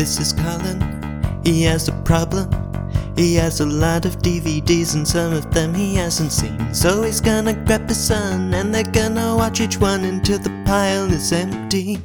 This 0.00 0.18
is 0.18 0.32
Colin. 0.32 0.80
He 1.44 1.62
has 1.64 1.88
a 1.88 1.92
problem. 2.08 2.48
He 3.16 3.34
has 3.34 3.60
a 3.60 3.66
lot 3.66 4.06
of 4.06 4.16
DVDs 4.22 4.94
and 4.94 5.06
some 5.06 5.34
of 5.34 5.52
them 5.52 5.74
he 5.74 5.94
hasn't 5.96 6.32
seen. 6.32 6.72
So 6.72 7.02
he's 7.02 7.20
gonna 7.20 7.52
grab 7.52 7.86
his 7.86 8.02
son 8.02 8.54
and 8.54 8.74
they're 8.74 8.82
gonna 8.82 9.36
watch 9.36 9.60
each 9.60 9.78
one 9.78 10.04
until 10.04 10.38
the 10.38 10.48
pile 10.64 11.12
is 11.12 11.32
empty. 11.32 11.98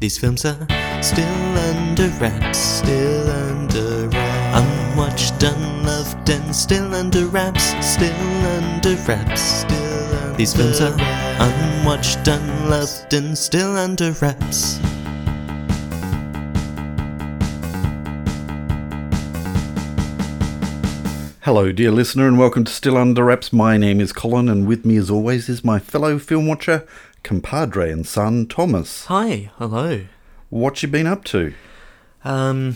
These 0.00 0.18
films 0.18 0.44
are 0.44 0.58
still 1.00 1.58
under 1.70 2.08
wraps, 2.18 2.58
still 2.58 3.30
under 3.30 4.08
wraps. 4.08 4.58
Unwatched, 4.58 5.40
unloved, 5.44 6.28
and 6.28 6.52
still 6.52 6.92
under 6.96 7.26
wraps, 7.26 7.76
still 7.80 8.46
under 8.58 8.96
wraps, 9.06 9.40
still 9.40 10.14
under 10.16 10.36
These 10.36 10.52
films 10.52 10.80
are 10.80 10.96
unwatched, 11.38 12.26
unloved, 12.26 13.14
and 13.14 13.38
still 13.38 13.76
under 13.76 14.10
wraps. 14.20 14.80
Hello, 21.46 21.70
dear 21.70 21.92
listener, 21.92 22.26
and 22.26 22.40
welcome 22.40 22.64
to 22.64 22.72
Still 22.72 22.96
Under 22.96 23.22
Wraps. 23.22 23.52
My 23.52 23.76
name 23.76 24.00
is 24.00 24.12
Colin, 24.12 24.48
and 24.48 24.66
with 24.66 24.84
me, 24.84 24.96
as 24.96 25.08
always, 25.08 25.48
is 25.48 25.62
my 25.62 25.78
fellow 25.78 26.18
film 26.18 26.48
watcher, 26.48 26.84
compadre 27.22 27.92
and 27.92 28.04
son, 28.04 28.48
Thomas. 28.48 29.04
Hi, 29.04 29.52
hello. 29.54 30.06
What 30.50 30.82
you 30.82 30.88
been 30.88 31.06
up 31.06 31.22
to? 31.26 31.54
Um, 32.24 32.74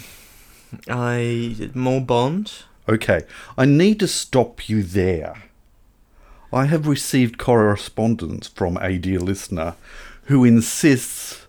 I 0.88 1.68
more 1.74 2.00
Bond. 2.00 2.62
Okay, 2.88 3.22
I 3.58 3.64
need 3.64 3.98
to 3.98 4.06
stop 4.06 4.68
you 4.68 4.84
there. 4.84 5.34
I 6.52 6.66
have 6.66 6.86
received 6.86 7.38
correspondence 7.38 8.46
from 8.46 8.76
a 8.76 8.98
dear 8.98 9.18
listener 9.18 9.74
who 10.26 10.44
insists 10.44 11.44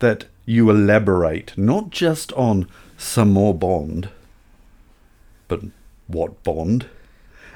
that 0.00 0.24
you 0.44 0.70
elaborate 0.70 1.56
not 1.56 1.90
just 1.90 2.32
on 2.32 2.66
some 2.98 3.32
more 3.32 3.54
Bond, 3.54 4.08
but 5.46 5.60
what 6.06 6.42
Bond? 6.42 6.86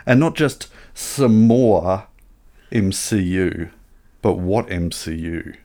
And 0.06 0.20
not 0.20 0.34
just 0.36 0.68
some 0.94 1.46
more 1.46 2.06
MCU, 2.72 3.70
but 4.22 4.34
what 4.34 4.68
MCU? 4.68 5.56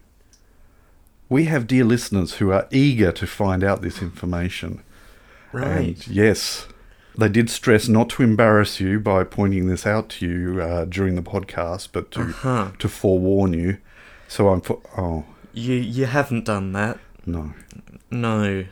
We 1.30 1.46
have 1.46 1.68
dear 1.68 1.84
listeners 1.86 2.36
who 2.36 2.52
are 2.52 2.68
eager 2.72 3.12
to 3.14 3.26
find 3.28 3.64
out 3.64 3.82
this 3.82 4.02
information. 4.02 4.84
Right. 5.52 5.68
And 5.68 6.08
yes, 6.08 6.68
they 7.18 7.30
did 7.30 7.50
stress 7.50 7.88
not 7.88 8.10
to 8.12 8.24
embarrass 8.24 8.80
you 8.80 9.00
by 9.00 9.24
pointing 9.24 9.68
this 9.68 9.86
out 9.86 10.10
to 10.10 10.28
you 10.28 10.62
uh, 10.62 10.86
during 10.86 11.16
the 11.16 11.22
podcast, 11.22 11.90
but 11.92 12.12
to 12.12 12.22
Uh-huh. 12.22 12.72
to 12.80 12.88
forewarn 12.90 13.54
you. 13.54 13.78
So 14.28 14.50
I'm 14.50 14.62
for, 14.62 14.82
oh 14.98 15.26
You 15.54 15.76
you 15.76 16.06
haven't 16.06 16.46
done 16.46 16.74
that. 16.74 17.00
no. 17.26 17.54
No. 18.12 18.66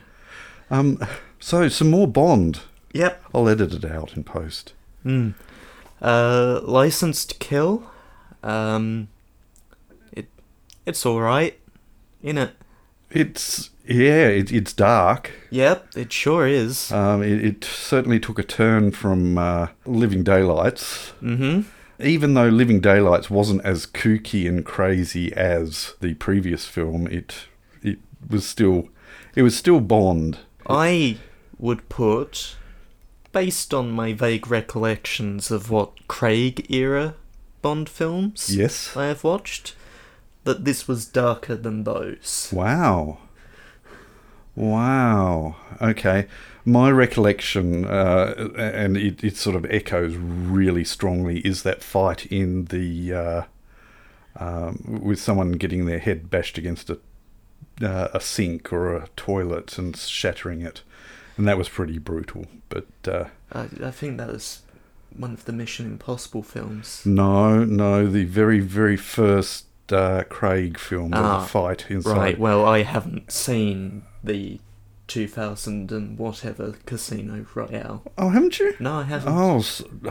Um. 0.70 1.00
So 1.40 1.68
some 1.70 1.90
more 1.90 2.08
Bond. 2.08 2.62
Yep. 2.94 3.24
I'll 3.34 3.50
edit 3.50 3.74
it 3.74 3.86
out 3.86 4.16
in 4.16 4.24
post. 4.24 4.74
Hmm. 5.04 5.32
Uh, 6.02 6.60
License 6.64 7.26
to 7.26 7.36
Kill. 7.36 7.90
Um, 8.44 9.08
it 10.12 10.28
it's 10.86 11.06
all 11.06 11.22
right, 11.22 11.60
in 12.24 12.38
it? 12.38 12.52
It's 13.10 13.70
yeah. 13.86 14.28
It, 14.28 14.52
it's 14.52 14.74
dark. 14.74 15.32
Yep, 15.52 15.90
it 15.96 16.12
sure 16.12 16.48
is. 16.48 16.92
Um. 16.92 17.22
It, 17.24 17.44
it 17.46 17.64
certainly 17.64 18.20
took 18.20 18.40
a 18.40 18.44
turn 18.44 18.92
from 18.92 19.38
uh, 19.38 19.68
Living 19.86 20.24
Daylights. 20.24 21.14
Mm-hmm. 21.22 21.70
Even 22.04 22.34
though 22.34 22.50
Living 22.50 22.80
Daylights 22.80 23.30
wasn't 23.30 23.64
as 23.64 23.86
kooky 23.86 24.48
and 24.50 24.66
crazy 24.66 25.32
as 25.34 25.94
the 26.00 26.16
previous 26.16 26.66
film, 26.66 27.06
it 27.08 27.46
it 27.84 28.00
was 28.28 28.48
still 28.48 28.90
it 29.36 29.44
was 29.44 29.56
still 29.56 29.80
Bond. 29.80 30.40
I 30.68 31.18
would 31.60 31.90
put, 31.90 32.56
based 33.32 33.74
on 33.74 33.92
my 33.92 34.14
vague 34.14 34.50
recollections 34.50 35.52
of 35.52 35.70
what 35.70 36.08
Craig 36.08 36.66
era 36.70 37.16
Bond 37.62 37.88
films 37.88 38.56
Yes. 38.56 38.96
I 38.98 39.06
have 39.06 39.24
watched, 39.24 39.76
that 40.44 40.66
this 40.66 40.88
was 40.88 41.06
darker 41.06 41.56
than 41.56 41.84
those. 41.84 42.50
Wow. 42.52 43.20
Wow. 44.56 45.56
Okay. 45.82 46.28
My 46.66 46.92
recollection, 46.92 47.86
uh, 47.86 48.50
and 48.58 48.98
it, 48.98 49.24
it 49.24 49.38
sort 49.38 49.56
of 49.56 49.66
echoes 49.66 50.16
really 50.16 50.84
strongly, 50.84 51.40
is 51.40 51.64
that 51.64 51.84
fight 51.84 52.26
in 52.28 52.66
the 52.66 53.14
uh, 53.14 53.44
um, 54.36 55.00
with 55.04 55.20
someone 55.20 55.54
getting 55.54 55.86
their 55.86 56.00
head 56.00 56.30
bashed 56.30 56.58
against 56.58 56.90
a 56.90 57.00
uh, 57.82 58.10
a 58.14 58.20
sink 58.22 58.72
or 58.72 58.96
a 58.96 59.08
toilet 59.16 59.78
and 59.78 59.98
shattering 59.98 60.62
it, 60.62 60.84
and 61.38 61.48
that 61.48 61.58
was 61.58 61.70
pretty 61.70 61.98
brutal. 61.98 62.46
But 62.70 62.88
uh, 63.08 63.26
I, 63.52 63.68
I 63.84 63.92
think 63.92 64.18
that 64.18 64.28
was 64.30 64.62
one 65.16 65.34
of 65.34 65.46
the 65.46 65.52
Mission 65.54 65.86
Impossible 65.86 66.44
films. 66.44 67.02
no, 67.06 67.64
no, 67.66 68.08
the 68.08 68.24
very 68.26 68.60
very 68.60 68.98
first 68.98 69.66
uh, 69.92 70.24
Craig 70.30 70.78
film, 70.80 71.12
Ah, 71.14 71.44
a 71.44 71.48
fight 71.48 71.86
inside. 71.90 72.18
Right, 72.18 72.40
well, 72.40 72.64
I 72.66 72.84
haven't 72.84 73.32
seen 73.32 74.04
the 74.24 74.60
2000 75.08 75.92
and 75.92 76.18
whatever 76.18 76.76
Casino 76.86 77.46
Royale. 77.54 78.02
Oh, 78.18 78.30
haven't 78.30 78.60
you? 78.60 78.74
No, 78.80 79.00
I 79.00 79.04
haven't. 79.04 79.34
Oh, 79.36 79.62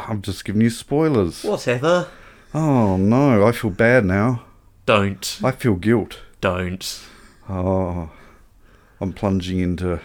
I'm 0.06 0.20
just 0.20 0.44
giving 0.44 0.60
you 0.60 0.68
spoilers. 0.68 1.42
Whatever. 1.42 2.08
Oh 2.52 2.96
no, 2.98 3.46
I 3.46 3.52
feel 3.52 3.70
bad 3.70 4.04
now. 4.04 4.44
Don't. 4.84 5.38
I 5.42 5.52
feel 5.52 5.76
guilt. 5.76 6.18
Don't. 6.42 7.00
Oh, 7.48 8.10
I'm 9.00 9.12
plunging 9.14 9.60
into. 9.60 10.00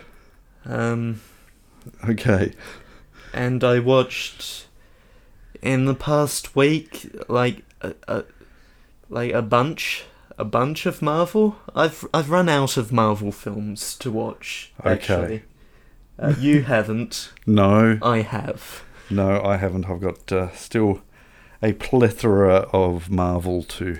Um, 0.65 1.21
Okay. 2.09 2.53
and 3.33 3.63
I 3.63 3.79
watched 3.79 4.67
in 5.61 5.85
the 5.85 5.93
past 5.95 6.55
week, 6.55 7.11
like, 7.29 7.63
a, 7.81 7.93
a, 8.07 8.23
like 9.09 9.33
a 9.33 9.41
bunch. 9.41 10.05
A 10.37 10.43
bunch 10.43 10.85
of 10.85 11.01
Marvel. 11.01 11.55
I've 11.73 12.05
I've 12.13 12.29
run 12.29 12.49
out 12.49 12.75
of 12.75 12.91
Marvel 12.91 13.31
films 13.31 13.95
to 13.99 14.11
watch. 14.11 14.73
Okay. 14.81 14.91
Actually, 14.91 15.43
uh, 16.19 16.33
you 16.37 16.63
haven't. 16.73 17.31
No, 17.47 17.97
I 18.01 18.17
have. 18.19 18.83
no, 19.09 19.41
I 19.41 19.55
haven't. 19.55 19.89
I've 19.89 20.01
got 20.01 20.29
uh, 20.33 20.51
still 20.51 21.01
a 21.63 21.71
plethora 21.71 22.67
of 22.73 23.09
Marvel 23.09 23.63
to 23.63 23.99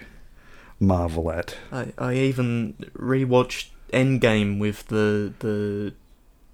marvel 0.77 1.31
at. 1.31 1.55
I, 1.71 1.93
I 1.97 2.15
even 2.15 2.73
rewatched 2.97 3.69
Endgame 3.93 4.59
with 4.59 4.87
the 4.89 5.31
the 5.39 5.93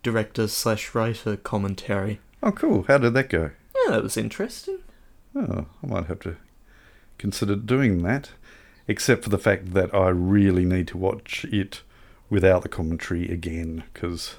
director 0.03 0.47
slash 0.47 0.93
writer 0.95 1.37
commentary. 1.37 2.19
Oh, 2.43 2.51
cool. 2.51 2.83
How 2.87 2.97
did 2.97 3.13
that 3.13 3.29
go? 3.29 3.51
Yeah, 3.85 3.91
that 3.91 4.03
was 4.03 4.17
interesting. 4.17 4.79
Oh, 5.35 5.65
I 5.83 5.87
might 5.87 6.05
have 6.07 6.19
to 6.21 6.37
consider 7.17 7.55
doing 7.55 8.01
that. 8.03 8.31
Except 8.87 9.23
for 9.23 9.29
the 9.29 9.37
fact 9.37 9.73
that 9.73 9.93
I 9.93 10.09
really 10.09 10.65
need 10.65 10.87
to 10.89 10.97
watch 10.97 11.45
it 11.45 11.81
without 12.29 12.63
the 12.63 12.69
commentary 12.69 13.29
again, 13.29 13.83
because 13.93 14.35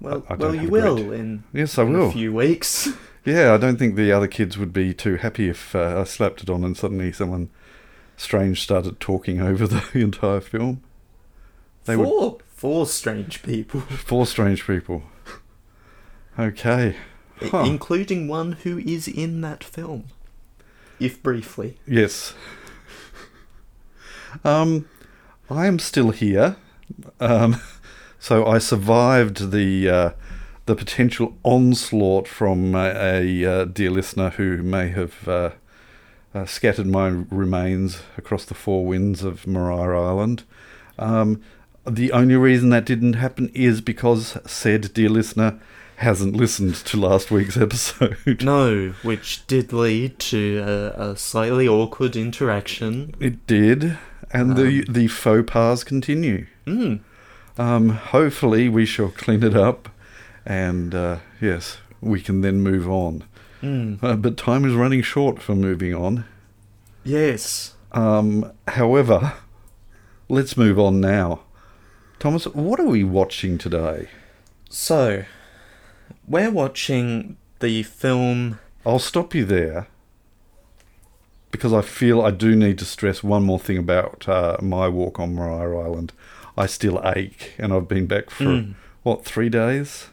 Well, 0.00 0.24
I 0.28 0.36
don't 0.36 0.40
well, 0.40 0.54
you 0.54 0.66
a 0.68 0.70
great- 0.70 0.82
will 0.82 1.12
in, 1.12 1.44
yes, 1.52 1.78
I 1.78 1.82
in 1.82 1.92
will. 1.92 2.08
a 2.08 2.12
few 2.12 2.32
weeks. 2.32 2.88
Yeah, 3.26 3.52
I 3.54 3.56
don't 3.56 3.76
think 3.76 3.96
the 3.96 4.12
other 4.12 4.28
kids 4.28 4.56
would 4.56 4.72
be 4.72 4.94
too 4.94 5.16
happy 5.16 5.48
if 5.48 5.74
uh, 5.74 5.98
I 6.00 6.04
slapped 6.04 6.44
it 6.44 6.48
on 6.48 6.62
and 6.62 6.76
suddenly 6.76 7.10
someone 7.10 7.50
strange 8.16 8.62
started 8.62 9.00
talking 9.00 9.40
over 9.40 9.66
the 9.66 9.82
entire 9.94 10.40
film. 10.40 10.80
They 11.86 11.96
would- 11.96 12.06
four, 12.56 12.86
strange 12.86 13.42
people, 13.42 13.80
Four 13.80 14.26
strange 14.26 14.66
people. 14.66 15.04
Okay. 16.38 16.96
Huh. 17.38 17.64
including 17.66 18.28
one 18.28 18.52
who 18.52 18.78
is 18.78 19.06
in 19.06 19.42
that 19.42 19.62
film, 19.62 20.04
if 20.98 21.22
briefly. 21.22 21.78
Yes. 21.86 22.32
Um, 24.42 24.88
I 25.50 25.66
am 25.66 25.78
still 25.78 26.10
here. 26.10 26.56
Um, 27.20 27.60
so 28.18 28.46
I 28.46 28.56
survived 28.56 29.50
the 29.50 29.88
uh, 29.88 30.10
the 30.64 30.74
potential 30.74 31.36
onslaught 31.42 32.26
from 32.26 32.74
a, 32.74 32.88
a 32.96 33.44
uh, 33.44 33.64
dear 33.66 33.90
listener 33.90 34.30
who 34.30 34.62
may 34.62 34.88
have 34.88 35.28
uh, 35.28 35.50
uh, 36.34 36.46
scattered 36.46 36.86
my 36.86 37.08
remains 37.08 38.00
across 38.16 38.44
the 38.46 38.54
four 38.54 38.86
winds 38.86 39.22
of 39.22 39.46
Maria 39.46 39.98
Island. 39.98 40.42
Um, 40.98 41.42
the 41.88 42.12
only 42.12 42.36
reason 42.36 42.70
that 42.70 42.84
didn't 42.84 43.14
happen 43.14 43.50
is 43.54 43.80
because 43.80 44.38
said 44.46 44.92
dear 44.92 45.08
listener 45.08 45.58
hasn't 45.96 46.36
listened 46.36 46.74
to 46.74 46.96
last 46.96 47.30
week's 47.30 47.56
episode. 47.66 48.42
No, 48.42 48.94
which 49.02 49.46
did 49.46 49.72
lead 49.72 50.18
to 50.18 50.58
a, 50.58 51.10
a 51.10 51.16
slightly 51.16 51.66
awkward 51.66 52.16
interaction. 52.16 53.14
It 53.20 53.46
did, 53.46 53.98
and 54.30 54.56
the 54.56 54.84
the 54.88 55.08
faux 55.08 55.50
pas 55.50 55.84
continue. 55.84 56.46
Mm. 56.66 57.00
Um, 57.58 57.88
hopefully, 57.90 58.68
we 58.68 58.84
shall 58.84 59.08
clean 59.08 59.42
it 59.42 59.56
up, 59.56 59.88
and 60.44 60.94
uh, 60.94 61.18
yes, 61.40 61.78
we 62.00 62.20
can 62.20 62.42
then 62.42 62.60
move 62.60 62.88
on. 62.88 63.24
Mm. 63.62 64.02
Uh, 64.02 64.16
but 64.16 64.36
time 64.36 64.64
is 64.64 64.74
running 64.74 65.02
short 65.02 65.40
for 65.42 65.54
moving 65.54 65.94
on. 65.94 66.24
Yes. 67.04 67.74
Um, 67.92 68.52
however, 68.68 69.34
let's 70.28 70.56
move 70.56 70.78
on 70.78 71.00
now. 71.00 71.40
Thomas, 72.26 72.46
what 72.46 72.80
are 72.80 72.86
we 72.86 73.04
watching 73.04 73.56
today? 73.56 74.08
So, 74.68 75.26
we're 76.26 76.50
watching 76.50 77.36
the 77.60 77.84
film. 77.84 78.58
I'll 78.84 78.98
stop 78.98 79.32
you 79.32 79.44
there 79.44 79.86
because 81.52 81.72
I 81.72 81.82
feel 81.82 82.20
I 82.20 82.32
do 82.32 82.56
need 82.56 82.80
to 82.80 82.84
stress 82.84 83.22
one 83.22 83.44
more 83.44 83.60
thing 83.60 83.78
about 83.78 84.28
uh, 84.28 84.56
my 84.60 84.88
walk 84.88 85.20
on 85.20 85.36
Maria 85.36 85.78
Island. 85.78 86.12
I 86.58 86.66
still 86.66 87.00
ache, 87.04 87.52
and 87.58 87.72
I've 87.72 87.86
been 87.86 88.06
back 88.06 88.30
for 88.30 88.42
Mm. 88.44 88.74
what 89.04 89.24
three 89.24 89.48
days? 89.48 90.08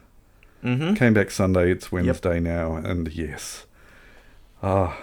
Mm-hmm. 0.63 0.93
Came 0.93 1.15
back 1.15 1.31
Sunday. 1.31 1.71
It's 1.71 1.91
Wednesday 1.91 2.39
now, 2.39 2.75
and 2.75 3.11
yes, 3.11 3.65
ah, 4.61 4.99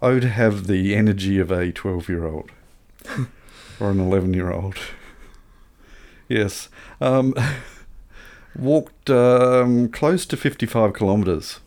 I 0.00 0.10
would 0.10 0.22
have 0.22 0.68
the 0.68 0.94
energy 0.94 1.40
of 1.40 1.50
a 1.50 1.72
twelve-year-old 1.72 2.52
or 3.80 3.90
an 3.90 3.98
eleven-year-old. 3.98 4.76
Yes, 6.28 6.68
um, 7.00 7.34
walked 8.56 9.10
um, 9.10 9.88
close 9.88 10.26
to 10.26 10.36
fifty-five 10.36 10.94
kilometres 10.94 11.60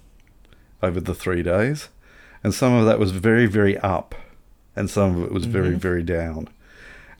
over 0.81 0.99
the 0.99 1.15
three 1.15 1.43
days, 1.43 1.89
and 2.43 2.53
some 2.53 2.73
of 2.73 2.85
that 2.85 2.99
was 2.99 3.11
very, 3.11 3.45
very 3.45 3.77
up, 3.79 4.15
and 4.75 4.89
some 4.89 5.17
of 5.17 5.23
it 5.23 5.31
was 5.31 5.45
very, 5.45 5.71
Mhm. 5.75 5.79
very 5.79 6.03
down. 6.03 6.47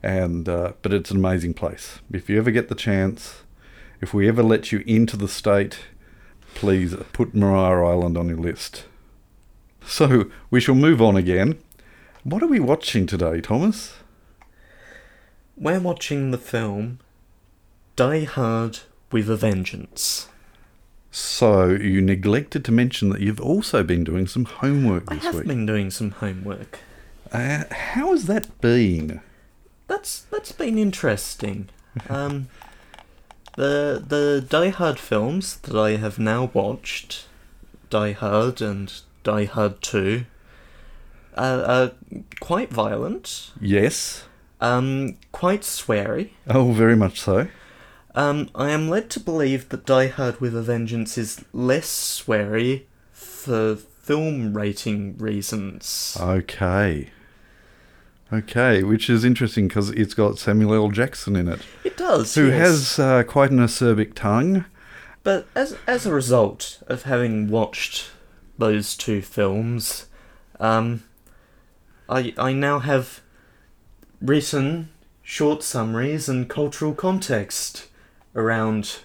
And 0.02 0.48
uh, 0.48 0.72
but 0.82 0.92
it's 0.92 1.10
an 1.10 1.16
amazing 1.16 1.54
place. 1.54 1.98
If 2.12 2.30
you 2.30 2.38
ever 2.38 2.50
get 2.52 2.68
the 2.68 2.74
chance, 2.76 3.42
if 4.00 4.14
we 4.14 4.28
ever 4.28 4.42
let 4.44 4.70
you 4.70 4.84
into 4.86 5.16
the 5.16 5.26
state, 5.28 5.80
please 6.54 6.94
put 7.12 7.34
Maria 7.34 7.84
Island 7.84 8.16
on 8.16 8.28
your 8.28 8.38
list. 8.38 8.84
So 9.84 10.26
we 10.50 10.60
shall 10.60 10.74
move 10.76 11.02
on 11.02 11.16
again. 11.16 11.58
What 12.22 12.42
are 12.42 12.46
we 12.46 12.60
watching 12.60 13.06
today, 13.06 13.40
Thomas? 13.40 13.94
We're 15.56 15.80
watching 15.80 16.30
the 16.30 16.38
film 16.38 17.00
Die 17.98 18.22
Hard 18.26 18.78
with 19.10 19.28
a 19.28 19.34
Vengeance. 19.34 20.28
So 21.10 21.70
you 21.70 22.00
neglected 22.00 22.64
to 22.66 22.70
mention 22.70 23.08
that 23.08 23.20
you've 23.20 23.40
also 23.40 23.82
been 23.82 24.04
doing 24.04 24.28
some 24.28 24.44
homework 24.44 25.06
this 25.06 25.16
week. 25.16 25.22
I 25.22 25.26
have 25.26 25.34
week. 25.34 25.46
been 25.48 25.66
doing 25.66 25.90
some 25.90 26.12
homework. 26.12 26.78
Uh, 27.32 27.64
how 27.72 28.12
has 28.12 28.26
that 28.26 28.60
been? 28.60 29.20
That's 29.88 30.20
that's 30.30 30.52
been 30.52 30.78
interesting. 30.78 31.70
Um, 32.08 32.48
the 33.56 34.00
the 34.06 34.46
Die 34.48 34.68
Hard 34.68 35.00
films 35.00 35.56
that 35.56 35.74
I 35.76 35.96
have 35.96 36.20
now 36.20 36.50
watched, 36.54 37.26
Die 37.90 38.12
Hard 38.12 38.62
and 38.62 38.92
Die 39.24 39.44
Hard 39.46 39.82
Two, 39.82 40.26
are, 41.36 41.64
are 41.64 41.90
quite 42.38 42.70
violent. 42.70 43.50
Yes. 43.60 44.22
Um, 44.60 45.16
quite 45.32 45.62
sweary. 45.62 46.30
Oh, 46.48 46.70
very 46.70 46.94
much 46.94 47.20
so. 47.20 47.48
Um, 48.14 48.48
I 48.54 48.70
am 48.70 48.88
led 48.88 49.10
to 49.10 49.20
believe 49.20 49.68
that 49.68 49.86
Die 49.86 50.06
Hard 50.08 50.40
with 50.40 50.56
a 50.56 50.62
Vengeance 50.62 51.16
is 51.18 51.44
less 51.52 51.86
sweary 51.88 52.84
for 53.12 53.76
film 53.76 54.56
rating 54.56 55.16
reasons. 55.18 56.16
Okay. 56.20 57.10
Okay, 58.32 58.82
which 58.82 59.08
is 59.08 59.24
interesting 59.24 59.68
because 59.68 59.90
it's 59.90 60.14
got 60.14 60.38
Samuel 60.38 60.74
L. 60.74 60.90
Jackson 60.90 61.34
in 61.36 61.48
it, 61.48 61.60
It 61.82 61.96
does, 61.96 62.34
who 62.34 62.48
yes. 62.48 62.58
has 62.58 62.98
uh, 62.98 63.22
quite 63.22 63.50
an 63.50 63.58
acerbic 63.58 64.14
tongue. 64.14 64.66
But 65.22 65.46
as 65.54 65.76
as 65.86 66.04
a 66.06 66.12
result 66.12 66.82
of 66.86 67.02
having 67.04 67.48
watched 67.48 68.10
those 68.58 68.96
two 68.96 69.22
films, 69.22 70.06
um, 70.60 71.04
I 72.08 72.34
I 72.36 72.52
now 72.52 72.80
have 72.80 73.20
written 74.20 74.90
short 75.22 75.62
summaries 75.62 76.28
and 76.28 76.48
cultural 76.48 76.94
context 76.94 77.87
around 78.38 79.00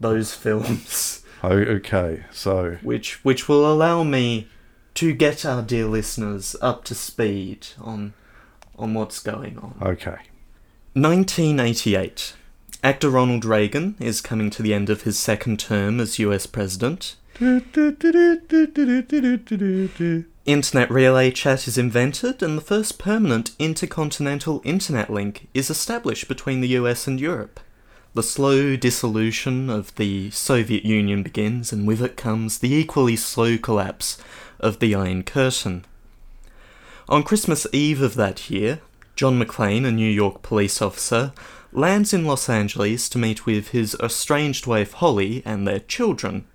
those 0.00 0.32
films, 0.34 1.22
Oh, 1.42 1.50
okay, 1.56 2.24
so 2.32 2.78
which 2.82 3.22
which 3.24 3.48
will 3.48 3.70
allow 3.70 4.02
me 4.02 4.48
to 4.94 5.12
get 5.12 5.44
our 5.44 5.60
dear 5.62 5.84
listeners 5.86 6.56
up 6.62 6.82
to 6.84 6.94
speed 6.94 7.68
on 7.80 8.14
on 8.78 8.94
what's 8.94 9.18
going 9.20 9.58
on. 9.58 9.76
okay. 9.82 10.18
1988. 10.94 12.34
Actor 12.82 13.10
Ronald 13.10 13.44
Reagan 13.44 13.96
is 14.00 14.20
coming 14.22 14.48
to 14.50 14.62
the 14.62 14.72
end 14.72 14.88
of 14.88 15.02
his 15.02 15.18
second 15.18 15.58
term 15.60 16.00
as 16.00 16.18
US 16.18 16.46
President. 16.46 17.16
Internet 20.46 20.90
relay 20.90 21.30
chat 21.32 21.66
is 21.68 21.76
invented, 21.76 22.42
and 22.42 22.56
the 22.56 22.62
first 22.62 22.98
permanent 22.98 23.50
intercontinental 23.58 24.62
internet 24.64 25.10
link 25.10 25.48
is 25.52 25.68
established 25.68 26.28
between 26.28 26.60
the 26.60 26.68
US 26.68 27.06
and 27.06 27.20
Europe. 27.20 27.60
The 28.16 28.22
slow 28.22 28.76
dissolution 28.76 29.68
of 29.68 29.94
the 29.96 30.30
Soviet 30.30 30.86
Union 30.86 31.22
begins, 31.22 31.70
and 31.70 31.86
with 31.86 32.00
it 32.00 32.16
comes 32.16 32.56
the 32.56 32.72
equally 32.72 33.14
slow 33.14 33.58
collapse 33.58 34.16
of 34.58 34.78
the 34.78 34.94
Iron 34.94 35.22
Curtain. 35.22 35.84
On 37.10 37.22
Christmas 37.22 37.66
Eve 37.74 38.00
of 38.00 38.14
that 38.14 38.48
year, 38.48 38.80
John 39.16 39.38
McClane, 39.38 39.84
a 39.84 39.92
New 39.92 40.10
York 40.10 40.40
police 40.40 40.80
officer, 40.80 41.34
lands 41.74 42.14
in 42.14 42.24
Los 42.24 42.48
Angeles 42.48 43.10
to 43.10 43.18
meet 43.18 43.44
with 43.44 43.68
his 43.68 43.94
estranged 44.02 44.66
wife 44.66 44.94
Holly 44.94 45.42
and 45.44 45.68
their 45.68 45.80
children. 45.80 46.46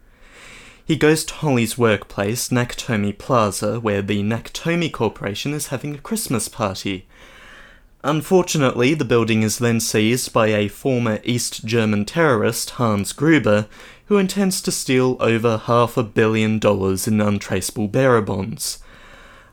He 0.83 0.95
goes 0.95 1.23
to 1.25 1.33
Holly's 1.35 1.77
workplace, 1.77 2.49
Nakatomi 2.49 3.15
Plaza, 3.15 3.79
where 3.79 4.01
the 4.01 4.23
Nakatomi 4.23 4.91
Corporation 4.91 5.53
is 5.53 5.67
having 5.67 5.93
a 5.93 5.99
Christmas 5.99 6.49
party. 6.49 7.05
Unfortunately, 8.03 8.95
the 8.95 9.05
building 9.05 9.43
is 9.43 9.59
then 9.59 9.79
seized 9.79 10.33
by 10.33 10.47
a 10.47 10.67
former 10.67 11.19
East 11.23 11.65
German 11.65 12.03
terrorist, 12.03 12.71
Hans 12.71 13.13
Gruber, 13.13 13.67
who 14.05 14.17
intends 14.17 14.61
to 14.63 14.71
steal 14.71 15.17
over 15.19 15.57
half 15.57 15.97
a 15.97 16.03
billion 16.03 16.57
dollars 16.57 17.07
in 17.07 17.21
untraceable 17.21 17.87
bearer 17.87 18.21
bonds. 18.21 18.79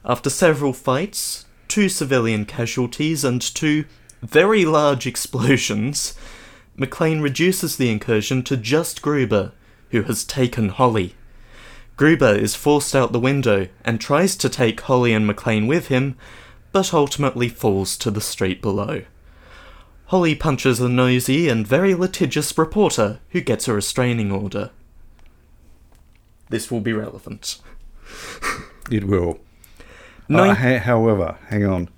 After 0.03 0.29
several 0.31 0.73
fights, 0.73 1.45
two 1.67 1.89
civilian 1.89 2.45
casualties, 2.45 3.23
and 3.23 3.41
two 3.41 3.85
very 4.23 4.65
large 4.65 5.05
explosions, 5.05 6.15
McClane 6.77 7.21
reduces 7.21 7.77
the 7.77 7.91
incursion 7.91 8.41
to 8.43 8.57
just 8.57 9.01
Gruber, 9.01 9.51
who 9.91 10.03
has 10.03 10.23
taken 10.23 10.69
Holly. 10.69 11.15
Gruber 11.97 12.33
is 12.33 12.55
forced 12.55 12.95
out 12.95 13.11
the 13.11 13.19
window 13.19 13.67
and 13.85 13.99
tries 13.99 14.35
to 14.37 14.49
take 14.49 14.81
Holly 14.81 15.13
and 15.13 15.29
McClane 15.29 15.67
with 15.67 15.89
him, 15.89 16.15
but 16.71 16.93
ultimately 16.93 17.49
falls 17.49 17.97
to 17.97 18.11
the 18.11 18.21
street 18.21 18.61
below. 18.61 19.03
Holly 20.07 20.35
punches 20.35 20.79
a 20.79 20.89
nosy 20.89 21.47
and 21.49 21.67
very 21.67 21.93
litigious 21.93 22.57
reporter 22.57 23.19
who 23.29 23.41
gets 23.41 23.67
a 23.67 23.73
restraining 23.73 24.31
order. 24.31 24.71
This 26.49 26.71
will 26.71 26.81
be 26.81 26.93
relevant. 26.93 27.59
It 28.91 29.03
will. 29.03 29.39
Nine- 30.27 30.49
Uh, 30.49 30.55
ha- 30.55 30.79
however, 30.79 31.37
hang 31.49 31.63
on. 31.63 31.89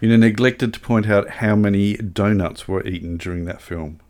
You 0.00 0.16
neglected 0.18 0.74
to 0.74 0.80
point 0.80 1.08
out 1.08 1.28
how 1.40 1.54
many 1.54 1.94
donuts 1.96 2.66
were 2.66 2.84
eaten 2.84 3.16
during 3.16 3.44
that 3.44 3.62
film. 3.62 4.00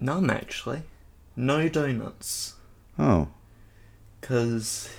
None, 0.00 0.28
actually. 0.30 0.82
No 1.36 1.68
donuts. 1.68 2.54
Oh, 2.98 3.28
Because 4.20 4.90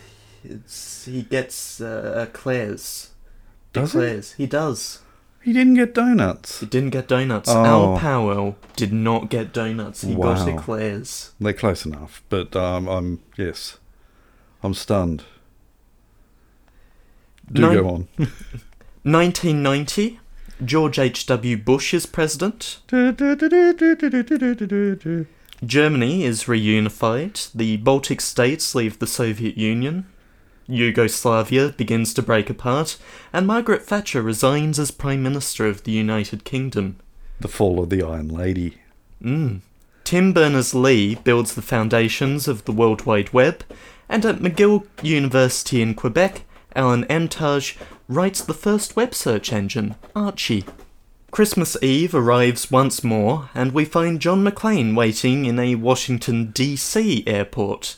it's 0.44 1.06
he 1.06 1.24
gets 1.24 1.82
uh, 1.82 2.28
Claire's. 2.34 3.10
Does 3.74 3.94
he? 3.94 4.44
He 4.44 4.48
does. 4.48 5.00
he 5.42 5.54
didn't 5.54 5.76
get 5.76 5.94
donuts. 5.94 6.60
He 6.60 6.66
didn't 6.66 6.90
get 6.92 7.08
donuts. 7.08 7.50
Oh. 7.50 7.64
Al 7.66 7.98
Powell 7.98 8.58
did 8.76 8.92
not 8.94 9.30
get 9.30 9.54
donuts. 9.54 10.02
He 10.02 10.14
got 10.16 10.46
Wow. 10.46 10.58
eclairs. 10.58 11.32
They're 11.40 11.54
close 11.54 11.86
enough, 11.86 12.22
but 12.30 12.54
um, 12.56 12.88
I'm 12.90 13.20
yes, 13.38 13.78
I'm 14.62 14.74
stunned. 14.74 15.24
Do 17.52 17.62
Nine- 17.62 17.78
go 17.78 17.88
on. 17.90 18.08
1990. 19.04 20.20
George 20.64 21.00
H.W. 21.00 21.58
Bush 21.58 21.92
is 21.92 22.06
president. 22.06 22.78
Germany 25.66 26.24
is 26.24 26.44
reunified. 26.44 27.52
The 27.54 27.78
Baltic 27.78 28.22
states 28.22 28.76
leave 28.76 29.00
the 29.00 29.08
Soviet 29.08 29.58
Union. 29.58 30.06
Yugoslavia 30.68 31.70
begins 31.70 32.14
to 32.14 32.22
break 32.22 32.50
apart. 32.50 32.98
And 33.34 33.48
Margaret 33.48 33.84
Thatcher 33.84 34.22
resigns 34.22 34.80
as 34.80 34.92
Prime 34.92 35.22
Minister 35.24 35.66
of 35.66 35.84
the 35.84 35.92
United 35.92 36.44
Kingdom. 36.44 36.98
the 37.40 37.48
fall 37.48 37.82
of 37.82 37.90
the 37.90 38.04
Iron 38.04 38.28
Lady. 38.30 38.78
Mm. 39.24 39.62
Tim 40.04 40.34
Berners 40.34 40.74
Lee 40.76 41.16
builds 41.16 41.56
the 41.56 41.62
foundations 41.62 42.48
of 42.48 42.66
the 42.66 42.72
World 42.72 43.06
Wide 43.06 43.34
Web, 43.34 43.64
and 44.08 44.26
at 44.26 44.40
McGill 44.40 44.86
University 45.02 45.82
in 45.82 45.96
Quebec, 45.96 46.44
Alan 46.76 47.06
Emtage 47.06 47.78
writes 48.08 48.42
the 48.44 48.54
first 48.54 48.96
web 48.96 49.16
search 49.16 49.52
engine, 49.54 49.96
Archie. 50.16 50.66
Christmas 51.32 51.78
Eve 51.82 52.14
arrives 52.14 52.70
once 52.70 53.04
more, 53.06 53.50
and 53.56 53.72
we 53.72 53.86
find 53.86 54.20
John 54.20 54.44
McClane 54.44 54.96
waiting 54.96 55.46
in 55.46 55.58
a 55.60 55.76
Washington, 55.76 56.52
D.C. 56.52 57.24
airport. 57.26 57.96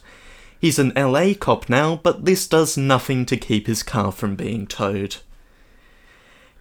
He's 0.64 0.80
an 0.80 0.94
LA 0.96 1.34
cop 1.38 1.68
now, 1.68 1.98
but 1.98 2.24
this 2.24 2.48
does 2.48 2.78
nothing 2.78 3.26
to 3.26 3.36
keep 3.36 3.68
his 3.68 3.84
car 3.84 4.14
from 4.14 4.38
being 4.38 4.66
towed. 4.66 5.18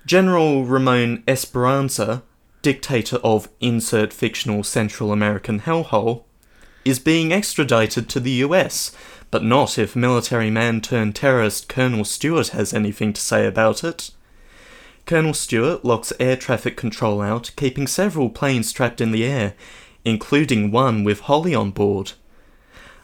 General 0.05 0.65
Ramon 0.65 1.23
Esperanza, 1.29 2.25
dictator 2.63 3.19
of 3.19 3.49
insert 3.61 4.13
fictional 4.13 4.65
Central 4.65 5.13
American 5.13 5.61
hellhole, 5.61 6.25
is 6.85 6.99
being 6.99 7.33
extradited 7.33 8.09
to 8.09 8.19
the 8.19 8.43
US, 8.47 8.91
but 9.31 9.45
not 9.45 9.79
if 9.79 9.95
military 9.95 10.51
man 10.51 10.81
turned 10.81 11.15
terrorist 11.15 11.69
Colonel 11.69 12.05
Stuart 12.05 12.49
has 12.49 12.75
anything 12.75 13.13
to 13.13 13.21
say 13.21 13.47
about 13.47 13.85
it. 13.85 14.11
Colonel 15.07 15.33
Stuart 15.33 15.85
locks 15.85 16.13
air 16.19 16.35
traffic 16.35 16.77
control 16.77 17.21
out, 17.21 17.53
keeping 17.55 17.87
several 17.87 18.31
planes 18.31 18.73
trapped 18.73 19.01
in 19.01 19.13
the 19.13 19.23
air, 19.23 19.55
including 20.05 20.73
one 20.73 21.05
with 21.05 21.21
Holly 21.21 21.55
on 21.55 21.71
board. 21.71 22.15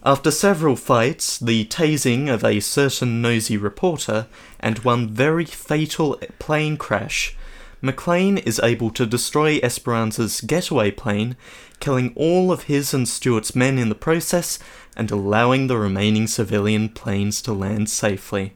After 0.04 0.30
several 0.30 0.76
fights, 0.76 1.38
the 1.38 1.64
tasing 1.66 2.32
of 2.32 2.44
a 2.44 2.60
certain 2.60 3.20
nosy 3.20 3.56
reporter, 3.56 4.26
and 4.60 4.78
one 4.78 5.08
very 5.08 5.44
fatal 5.44 6.16
plane 6.38 6.76
crash, 6.76 7.36
McClane 7.82 8.44
is 8.44 8.60
able 8.62 8.90
to 8.90 9.06
destroy 9.06 9.60
Esperanza's 9.62 10.40
getaway 10.40 10.90
plane, 10.90 11.36
killing 11.78 12.12
all 12.16 12.50
of 12.50 12.64
his 12.64 12.92
and 12.92 13.08
Stuart's 13.08 13.54
men 13.54 13.78
in 13.78 13.88
the 13.88 13.94
process, 13.94 14.58
and 14.96 15.10
allowing 15.10 15.66
the 15.66 15.78
remaining 15.78 16.26
civilian 16.26 16.88
planes 16.88 17.40
to 17.42 17.52
land 17.52 17.88
safely. 17.88 18.54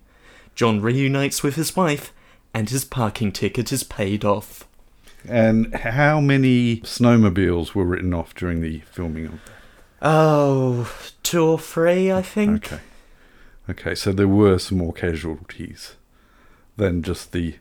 John 0.54 0.80
reunites 0.80 1.42
with 1.42 1.54
his 1.54 1.76
wife, 1.76 2.12
and 2.52 2.68
his 2.68 2.84
parking 2.84 3.32
ticket 3.32 3.72
is 3.72 3.84
paid 3.84 4.24
off. 4.24 4.64
And 5.28 5.72
how 5.74 6.20
many 6.20 6.78
snowmobiles 6.80 7.74
were 7.74 7.84
written 7.84 8.12
off 8.12 8.34
during 8.34 8.60
the 8.60 8.80
filming 8.80 9.26
of 9.26 9.32
that? 9.44 9.61
Oh, 10.02 10.92
two 11.22 11.44
or 11.44 11.58
three, 11.58 12.10
I 12.10 12.22
think. 12.22 12.72
Okay. 12.72 12.82
Okay, 13.70 13.94
so 13.94 14.12
there 14.12 14.28
were 14.28 14.58
some 14.58 14.78
more 14.78 14.92
casualties 14.92 15.94
than 16.76 17.02
just 17.02 17.30
the 17.30 17.56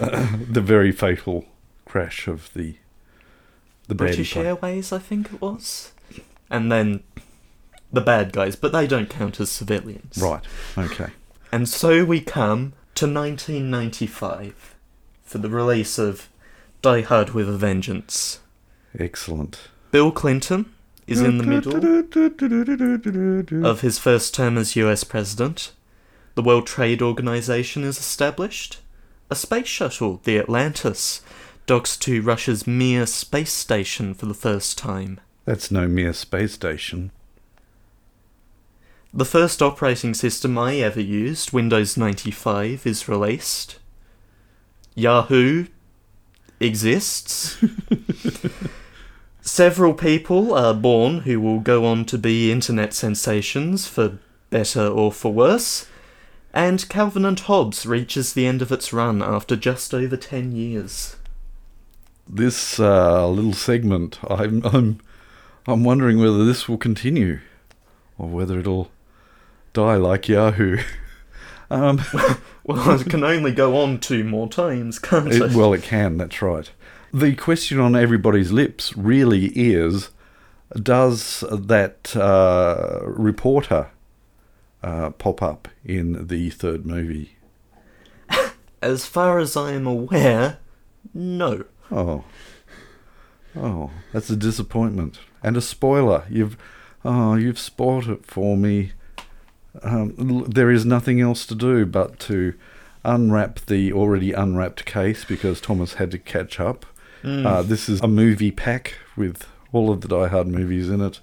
uh, 0.00 0.36
the 0.50 0.60
very 0.60 0.90
fatal 0.90 1.46
crash 1.84 2.26
of 2.26 2.52
the 2.54 2.76
the 3.86 3.94
British 3.94 4.32
plane. 4.32 4.46
Airways, 4.46 4.92
I 4.92 4.98
think 4.98 5.32
it 5.32 5.40
was. 5.40 5.92
And 6.50 6.70
then 6.70 7.02
the 7.92 8.00
bad 8.00 8.32
guys, 8.32 8.56
but 8.56 8.72
they 8.72 8.86
don't 8.86 9.08
count 9.08 9.38
as 9.40 9.50
civilians. 9.50 10.18
Right. 10.18 10.42
Okay. 10.76 11.10
And 11.52 11.68
so 11.68 12.04
we 12.04 12.20
come 12.20 12.72
to 12.94 13.06
1995 13.06 14.74
for 15.22 15.38
the 15.38 15.48
release 15.48 15.98
of 15.98 16.28
Die 16.82 17.02
Hard 17.02 17.30
with 17.30 17.48
a 17.48 17.56
Vengeance. 17.56 18.40
Excellent. 18.98 19.58
Bill 19.90 20.10
Clinton 20.10 20.72
is 21.12 21.20
in 21.20 21.38
the 21.38 21.44
middle 21.44 21.76
of 23.66 23.80
his 23.82 23.98
first 23.98 24.34
term 24.34 24.56
as 24.58 24.76
US 24.76 25.04
president. 25.04 25.72
The 26.34 26.42
World 26.42 26.66
Trade 26.66 27.02
Organization 27.02 27.84
is 27.84 27.98
established. 27.98 28.80
A 29.30 29.34
space 29.34 29.66
shuttle, 29.66 30.20
the 30.24 30.38
Atlantis, 30.38 31.20
docks 31.66 31.96
to 31.98 32.22
Russia's 32.22 32.66
Mir 32.66 33.06
space 33.06 33.52
station 33.52 34.14
for 34.14 34.26
the 34.26 34.34
first 34.34 34.78
time. 34.78 35.20
That's 35.44 35.70
no 35.70 35.86
mere 35.88 36.12
space 36.12 36.54
station. 36.54 37.10
The 39.14 39.24
first 39.26 39.60
operating 39.60 40.14
system 40.14 40.56
I 40.56 40.76
ever 40.76 41.00
used, 41.00 41.52
Windows 41.52 41.98
95, 41.98 42.86
is 42.86 43.08
released. 43.08 43.78
Yahoo 44.94 45.66
exists. 46.60 47.62
Several 49.44 49.92
people 49.92 50.54
are 50.54 50.72
born 50.72 51.20
who 51.20 51.40
will 51.40 51.58
go 51.58 51.84
on 51.84 52.04
to 52.06 52.16
be 52.16 52.52
internet 52.52 52.94
sensations, 52.94 53.88
for 53.88 54.18
better 54.50 54.86
or 54.86 55.10
for 55.10 55.32
worse. 55.32 55.88
And 56.54 56.88
Calvin 56.88 57.24
and 57.24 57.40
Hobbes 57.40 57.84
reaches 57.84 58.32
the 58.34 58.46
end 58.46 58.62
of 58.62 58.70
its 58.70 58.92
run 58.92 59.20
after 59.20 59.56
just 59.56 59.92
over 59.92 60.16
10 60.16 60.52
years. 60.52 61.16
This 62.28 62.78
uh, 62.78 63.26
little 63.28 63.52
segment, 63.52 64.20
I'm, 64.30 64.64
I'm, 64.64 65.00
I'm 65.66 65.82
wondering 65.82 66.20
whether 66.20 66.44
this 66.44 66.68
will 66.68 66.78
continue, 66.78 67.40
or 68.16 68.28
whether 68.28 68.60
it'll 68.60 68.92
die 69.72 69.96
like 69.96 70.28
Yahoo. 70.28 70.78
um, 71.70 72.00
Well, 72.64 73.00
it 73.00 73.10
can 73.10 73.24
only 73.24 73.50
go 73.50 73.76
on 73.76 73.98
two 73.98 74.22
more 74.22 74.48
times, 74.48 75.00
can't 75.00 75.32
it? 75.32 75.42
it, 75.42 75.52
well, 75.52 75.72
it 75.72 75.82
can. 75.82 76.16
That's 76.16 76.40
right. 76.40 76.70
The 77.14 77.34
question 77.34 77.78
on 77.78 77.94
everybody's 77.94 78.52
lips 78.52 78.96
really 78.96 79.46
is: 79.48 80.08
Does 80.74 81.44
that 81.50 82.16
uh, 82.16 83.00
reporter 83.04 83.90
uh, 84.82 85.10
pop 85.10 85.42
up 85.42 85.68
in 85.84 86.26
the 86.28 86.48
third 86.48 86.86
movie? 86.86 87.36
As 88.82 89.04
far 89.04 89.38
as 89.38 89.58
I 89.58 89.72
am 89.72 89.86
aware, 89.86 90.58
no. 91.12 91.64
Oh, 91.90 92.24
oh, 93.54 93.90
that's 94.12 94.30
a 94.30 94.36
disappointment 94.36 95.20
and 95.42 95.58
a 95.58 95.60
spoiler. 95.60 96.24
You've, 96.30 96.56
oh, 97.04 97.34
you've 97.34 97.58
spoiled 97.58 98.08
it 98.08 98.24
for 98.24 98.56
me. 98.56 98.92
Um, 99.82 100.14
l- 100.18 100.46
there 100.48 100.70
is 100.70 100.86
nothing 100.86 101.20
else 101.20 101.44
to 101.46 101.54
do 101.54 101.84
but 101.84 102.18
to 102.20 102.54
unwrap 103.04 103.60
the 103.66 103.92
already 103.92 104.32
unwrapped 104.32 104.86
case 104.86 105.26
because 105.26 105.60
Thomas 105.60 105.94
had 105.94 106.10
to 106.12 106.18
catch 106.18 106.58
up. 106.58 106.86
Uh, 107.24 107.62
this 107.62 107.88
is 107.88 108.00
a 108.00 108.08
movie 108.08 108.50
pack 108.50 108.94
with 109.16 109.46
all 109.72 109.90
of 109.90 110.00
the 110.00 110.08
Die 110.08 110.28
Hard 110.28 110.48
movies 110.48 110.88
in 110.88 111.00
it. 111.00 111.20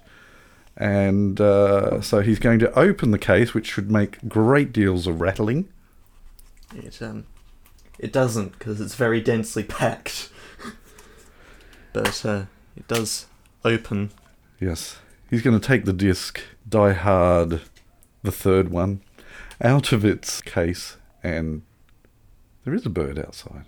And 0.76 1.40
uh, 1.40 2.00
so 2.00 2.20
he's 2.20 2.38
going 2.38 2.58
to 2.60 2.78
open 2.78 3.10
the 3.10 3.18
case, 3.18 3.52
which 3.52 3.66
should 3.70 3.90
make 3.90 4.26
great 4.28 4.72
deals 4.72 5.06
of 5.06 5.20
rattling. 5.20 5.68
It 6.74 7.02
um, 7.02 7.26
it 7.98 8.12
doesn't 8.12 8.58
because 8.58 8.80
it's 8.80 8.94
very 8.94 9.20
densely 9.20 9.62
packed. 9.62 10.30
but 11.92 12.24
uh, 12.24 12.44
it 12.76 12.88
does 12.88 13.26
open. 13.64 14.10
Yes. 14.58 14.98
He's 15.28 15.42
going 15.42 15.58
to 15.58 15.66
take 15.66 15.84
the 15.84 15.92
disc, 15.92 16.40
Die 16.68 16.92
Hard, 16.92 17.60
the 18.22 18.32
third 18.32 18.70
one, 18.70 19.02
out 19.60 19.92
of 19.92 20.04
its 20.04 20.40
case, 20.40 20.96
and 21.22 21.62
there 22.64 22.74
is 22.74 22.84
a 22.84 22.90
bird 22.90 23.18
outside. 23.18 23.66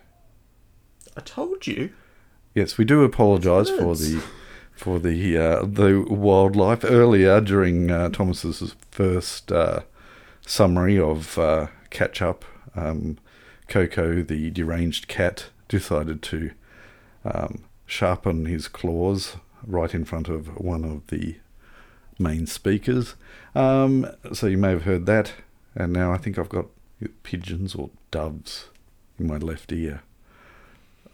I 1.16 1.20
told 1.20 1.66
you. 1.66 1.92
Yes, 2.54 2.76
we 2.76 2.84
do 2.84 3.02
apologise 3.02 3.70
for 3.70 3.96
the 3.96 4.22
for 4.72 4.98
the 4.98 5.38
uh, 5.38 5.64
the 5.64 6.04
wildlife 6.08 6.84
earlier 6.84 7.40
during 7.40 7.90
uh, 7.90 8.10
Thomas's 8.10 8.74
first 8.90 9.50
uh, 9.50 9.80
summary 10.44 10.98
of 10.98 11.38
uh, 11.38 11.68
catch 11.88 12.20
up. 12.20 12.44
Um, 12.74 13.18
Coco, 13.68 14.22
the 14.22 14.50
deranged 14.50 15.08
cat, 15.08 15.46
decided 15.66 16.20
to 16.22 16.50
um, 17.24 17.64
sharpen 17.86 18.44
his 18.44 18.68
claws 18.68 19.36
right 19.66 19.94
in 19.94 20.04
front 20.04 20.28
of 20.28 20.60
one 20.60 20.84
of 20.84 21.06
the 21.06 21.36
main 22.18 22.46
speakers. 22.46 23.14
Um, 23.54 24.06
so 24.34 24.46
you 24.46 24.58
may 24.58 24.70
have 24.70 24.82
heard 24.82 25.06
that, 25.06 25.32
and 25.74 25.90
now 25.92 26.12
I 26.12 26.18
think 26.18 26.38
I've 26.38 26.50
got 26.50 26.66
pigeons 27.22 27.74
or 27.74 27.88
doves 28.10 28.68
in 29.18 29.26
my 29.26 29.38
left 29.38 29.72
ear. 29.72 30.02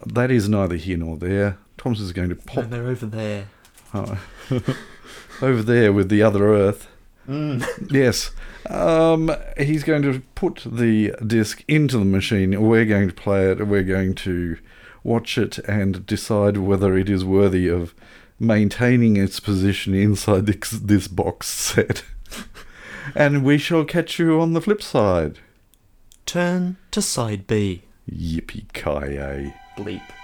That 0.05 0.31
is 0.31 0.47
neither 0.49 0.75
here 0.75 0.97
nor 0.97 1.17
there. 1.17 1.57
Thomas 1.77 1.99
is 1.99 2.11
going 2.13 2.29
to 2.29 2.35
pop 2.35 2.57
And 2.65 2.73
they're 2.73 2.87
over 2.87 3.05
there. 3.05 3.45
uh, 3.93 4.15
over 5.41 5.61
there 5.63 5.91
with 5.93 6.09
the 6.09 6.21
other 6.21 6.53
Earth. 6.53 6.87
Mm. 7.27 7.65
Yes. 7.91 8.31
Um, 8.69 9.31
he's 9.57 9.83
going 9.83 10.01
to 10.03 10.21
put 10.35 10.63
the 10.65 11.13
disc 11.25 11.63
into 11.67 11.97
the 11.97 12.05
machine. 12.05 12.61
We're 12.61 12.85
going 12.85 13.07
to 13.07 13.13
play 13.13 13.49
it. 13.51 13.65
We're 13.67 13.83
going 13.83 14.13
to 14.15 14.57
watch 15.03 15.37
it 15.37 15.57
and 15.59 16.05
decide 16.05 16.57
whether 16.57 16.97
it 16.97 17.09
is 17.09 17.23
worthy 17.23 17.67
of 17.67 17.95
maintaining 18.39 19.17
its 19.17 19.39
position 19.39 19.93
inside 19.93 20.45
this, 20.45 20.71
this 20.71 21.07
box 21.07 21.47
set. 21.47 22.03
and 23.15 23.43
we 23.43 23.57
shall 23.57 23.85
catch 23.85 24.19
you 24.19 24.39
on 24.39 24.53
the 24.53 24.61
flip 24.61 24.81
side. 24.81 25.39
Turn 26.25 26.77
to 26.91 27.01
side 27.01 27.47
B. 27.47 27.83
Yippee 28.11 28.71
ki 28.73 29.53
Bleep. 29.79 30.18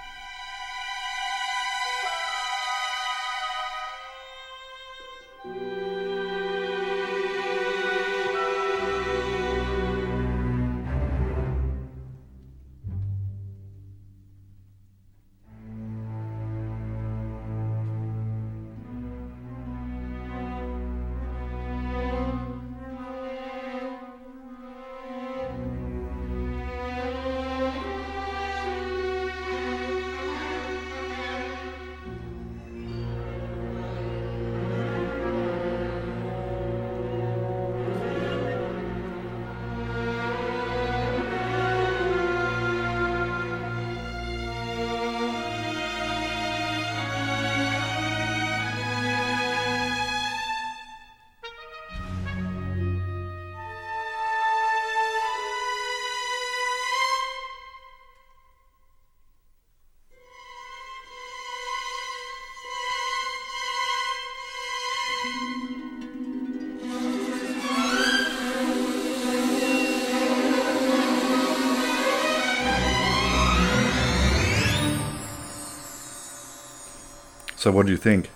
So, 77.66 77.72
what 77.72 77.86
do 77.86 77.90
you 77.90 77.98
think? 77.98 78.30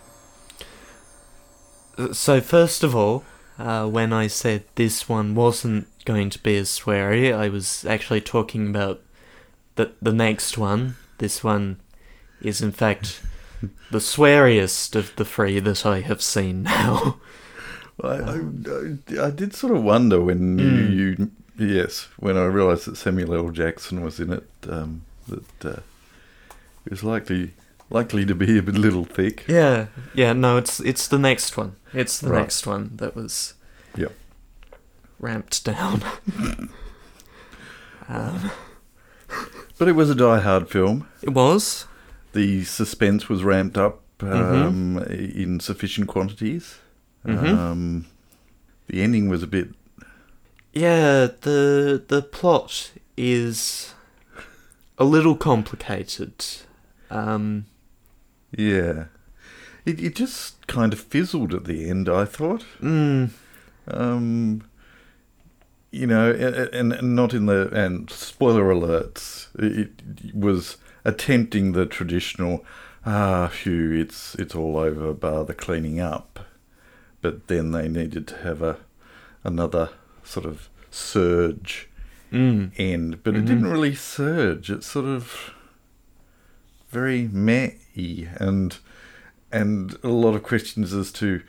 So 2.13 2.41
first 2.41 2.83
of 2.83 2.97
all, 2.97 3.23
uh, 3.61 3.87
when 3.87 4.13
I 4.13 4.27
said 4.27 4.65
this 4.75 5.09
one 5.09 5.37
wasn't 5.37 5.87
going 6.05 6.31
to 6.31 6.41
be 6.41 6.57
as 6.57 6.69
sweary, 6.69 7.33
I 7.33 7.49
was 7.49 7.85
actually 7.85 8.23
talking 8.23 8.67
about 8.69 9.01
the 9.77 9.93
the 10.03 10.13
next 10.13 10.59
one. 10.59 10.97
This 11.19 11.45
one 11.45 11.77
is 12.43 12.61
in 12.61 12.73
fact 12.73 13.23
the 13.93 14.01
sweariest 14.01 14.97
of 14.97 15.15
the 15.15 15.25
three 15.25 15.61
that 15.61 15.87
I 15.87 16.01
have 16.01 16.23
seen 16.23 16.65
now. 16.65 17.21
I, 18.03 18.09
I, 18.09 18.35
I, 18.35 19.27
I 19.27 19.31
did 19.31 19.55
sort 19.55 19.77
of 19.77 19.85
wonder 19.85 20.21
when 20.21 20.59
Mm. 20.59 20.91
you, 20.97 21.31
you, 21.57 21.75
yes, 21.77 22.09
when 22.19 22.37
I 22.37 22.47
realised 22.47 22.87
that 22.87 22.97
Samuel 22.97 23.35
L. 23.37 23.51
Jackson 23.51 24.03
was 24.03 24.19
in 24.19 24.33
it, 24.33 24.49
um, 24.69 25.03
that 25.29 25.65
uh, 25.77 25.81
it 26.85 26.91
was 26.91 27.05
likely 27.05 27.53
likely 27.91 28.25
to 28.27 28.35
be 28.35 28.59
a 28.59 28.63
bit 28.63 28.77
little 28.77 29.05
thick. 29.05 29.45
yeah, 29.49 29.87
yeah. 30.15 30.33
No, 30.33 30.57
it's 30.57 30.81
it's 30.81 31.09
the 31.09 31.19
next 31.19 31.57
one. 31.57 31.77
It's 31.93 32.19
the 32.21 32.31
Right. 32.31 32.41
next 32.41 32.67
one 32.67 32.91
that 32.97 33.15
was 33.17 33.55
Yep. 33.97 34.13
ramped 35.19 35.65
down. 35.65 36.03
um, 38.09 38.51
But 39.79 39.89
it 39.89 39.93
was 39.97 40.11
a 40.11 40.15
Die 40.15 40.41
Hard 40.41 40.69
film. 40.69 41.07
it 41.23 41.31
was. 41.31 41.87
The 42.33 42.65
suspense 42.65 43.29
was 43.29 43.43
ramped 43.43 43.77
up 43.79 44.01
Mm-hmm. 44.19 44.63
um, 44.67 44.99
in 45.09 45.61
sufficient 45.61 46.07
quantities. 46.07 46.79
Mhm. 47.27 47.49
Um, 47.59 48.07
the 48.87 49.01
ending 49.01 49.31
was 49.31 49.43
a 49.43 49.47
bit. 49.47 49.71
Yeah, 50.75 51.29
the 51.41 52.03
the 52.07 52.21
plot 52.23 52.93
is 53.17 53.95
a 54.99 55.05
little 55.05 55.35
complicated. 55.37 56.35
Um, 57.11 57.65
Yeah. 58.57 59.05
It, 59.87 60.01
it 60.01 60.15
just 60.15 60.67
kind 60.67 60.93
of 60.93 61.01
fizzled 61.01 61.55
at 61.55 61.65
the 61.65 61.89
end, 61.89 62.09
I 62.09 62.25
thought. 62.25 62.65
mm, 62.81 63.31
Um, 63.89 64.63
you 65.91 66.07
know, 66.07 66.31
and, 66.31 66.93
and 66.93 67.17
not 67.17 67.35
in 67.35 67.47
the 67.47 67.69
and 67.73 68.09
spoiler 68.11 68.65
alerts. 68.73 69.49
It, 69.59 69.91
it 70.25 70.35
was 70.35 70.77
attempting 71.05 71.73
the 71.73 71.87
traditional, 71.87 72.65
ah, 73.05 73.49
phew, 73.49 73.93
it's 73.93 74.35
it's 74.37 74.55
all 74.55 74.77
over, 74.77 75.13
bar 75.15 75.45
the 75.45 75.55
cleaning 75.55 75.99
up. 75.99 76.41
But 77.23 77.49
then 77.49 77.73
they 77.73 77.89
needed 77.89 78.29
to 78.29 78.37
have 78.39 78.63
a 78.63 78.77
another 79.43 79.89
sort 80.23 80.47
of 80.47 80.69
surge 80.91 81.89
mm, 82.31 82.71
end, 82.77 83.23
but 83.25 83.35
Mhm. 83.35 83.39
it 83.39 83.45
didn't 83.47 83.71
really 83.71 83.95
surge. 83.95 84.71
It 84.71 84.85
sort 84.85 85.07
of 85.07 85.51
very 86.91 87.29
meh 87.33 87.71
and 88.37 88.79
and 89.53 89.97
a 90.03 90.09
lot 90.09 90.35
of 90.35 90.43
questions 90.43 90.93
as 90.93 91.11
to 91.13 91.43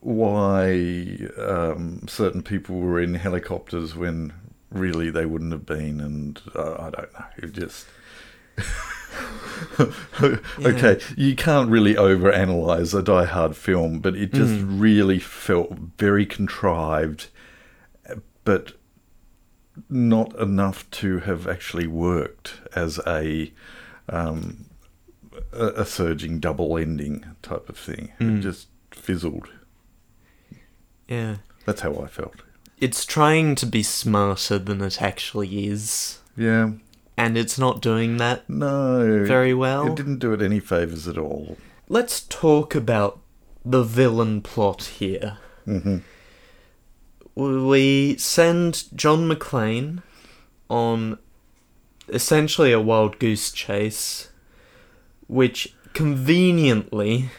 why 0.00 1.18
um, 1.38 2.02
certain 2.06 2.42
people 2.42 2.76
were 2.76 3.00
in 3.00 3.14
helicopters 3.14 3.96
when 3.96 4.32
really 4.70 5.10
they 5.10 5.26
wouldn't 5.26 5.50
have 5.52 5.66
been, 5.66 6.00
and 6.00 6.40
uh, 6.54 6.74
I 6.74 6.90
don't 6.90 7.12
know. 7.12 7.24
It 7.38 7.52
just. 7.52 7.86
okay, 10.64 11.00
you 11.16 11.34
can't 11.34 11.68
really 11.70 11.94
overanalyze 11.94 12.96
a 12.96 13.02
Die 13.02 13.24
Hard 13.24 13.56
film, 13.56 13.98
but 14.00 14.14
it 14.14 14.32
just 14.32 14.52
Mm. 14.52 14.80
really 14.80 15.18
felt 15.18 15.72
very 15.98 16.26
contrived, 16.26 17.28
but 18.44 18.72
not 19.88 20.38
enough 20.38 20.88
to 20.90 21.18
have 21.20 21.46
actually 21.46 21.86
worked 21.86 22.60
as 22.74 22.98
a 23.06 23.52
um, 24.08 24.66
a, 25.52 25.66
a 25.82 25.84
surging 25.84 26.38
double 26.40 26.76
ending 26.78 27.24
type 27.42 27.68
of 27.68 27.76
thing. 27.78 28.12
Mm. 28.20 28.38
It 28.38 28.40
just 28.42 28.68
fizzled. 28.90 29.48
yeah. 31.08 31.36
That's 31.66 31.82
how 31.82 31.94
I 31.96 32.06
felt. 32.06 32.42
It's 32.80 33.04
trying 33.04 33.54
to 33.56 33.66
be 33.66 33.82
smarter 33.82 34.58
than 34.58 34.80
it 34.80 35.02
actually 35.02 35.66
is, 35.66 36.20
Yeah. 36.36 36.72
and 37.16 37.36
it's 37.36 37.58
not 37.58 37.82
doing 37.82 38.16
that 38.18 38.48
No. 38.48 39.24
very 39.26 39.52
well. 39.52 39.86
It 39.88 39.96
didn't 39.96 40.18
do 40.20 40.32
it 40.32 40.40
any 40.40 40.60
favors 40.60 41.06
at 41.08 41.18
all. 41.18 41.56
Let's 41.88 42.20
talk 42.20 42.74
about 42.74 43.18
the 43.64 43.82
villain 43.82 44.40
plot 44.42 44.84
here. 44.98 45.38
hmm 45.64 45.98
We 47.34 48.16
send 48.16 48.84
John 48.96 49.28
McClane 49.28 50.02
on 50.70 51.18
essentially 52.08 52.72
a 52.72 52.80
wild 52.80 53.18
goose 53.18 53.50
chase, 53.52 54.28
which 55.28 55.74
conveniently 55.94 57.30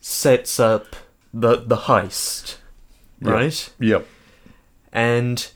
sets 0.00 0.60
up 0.60 0.94
the 1.34 1.56
the 1.56 1.76
heist, 1.76 2.56
Yep. 3.20 3.32
right? 3.32 3.72
Yep. 3.80 4.06
And 4.92 5.50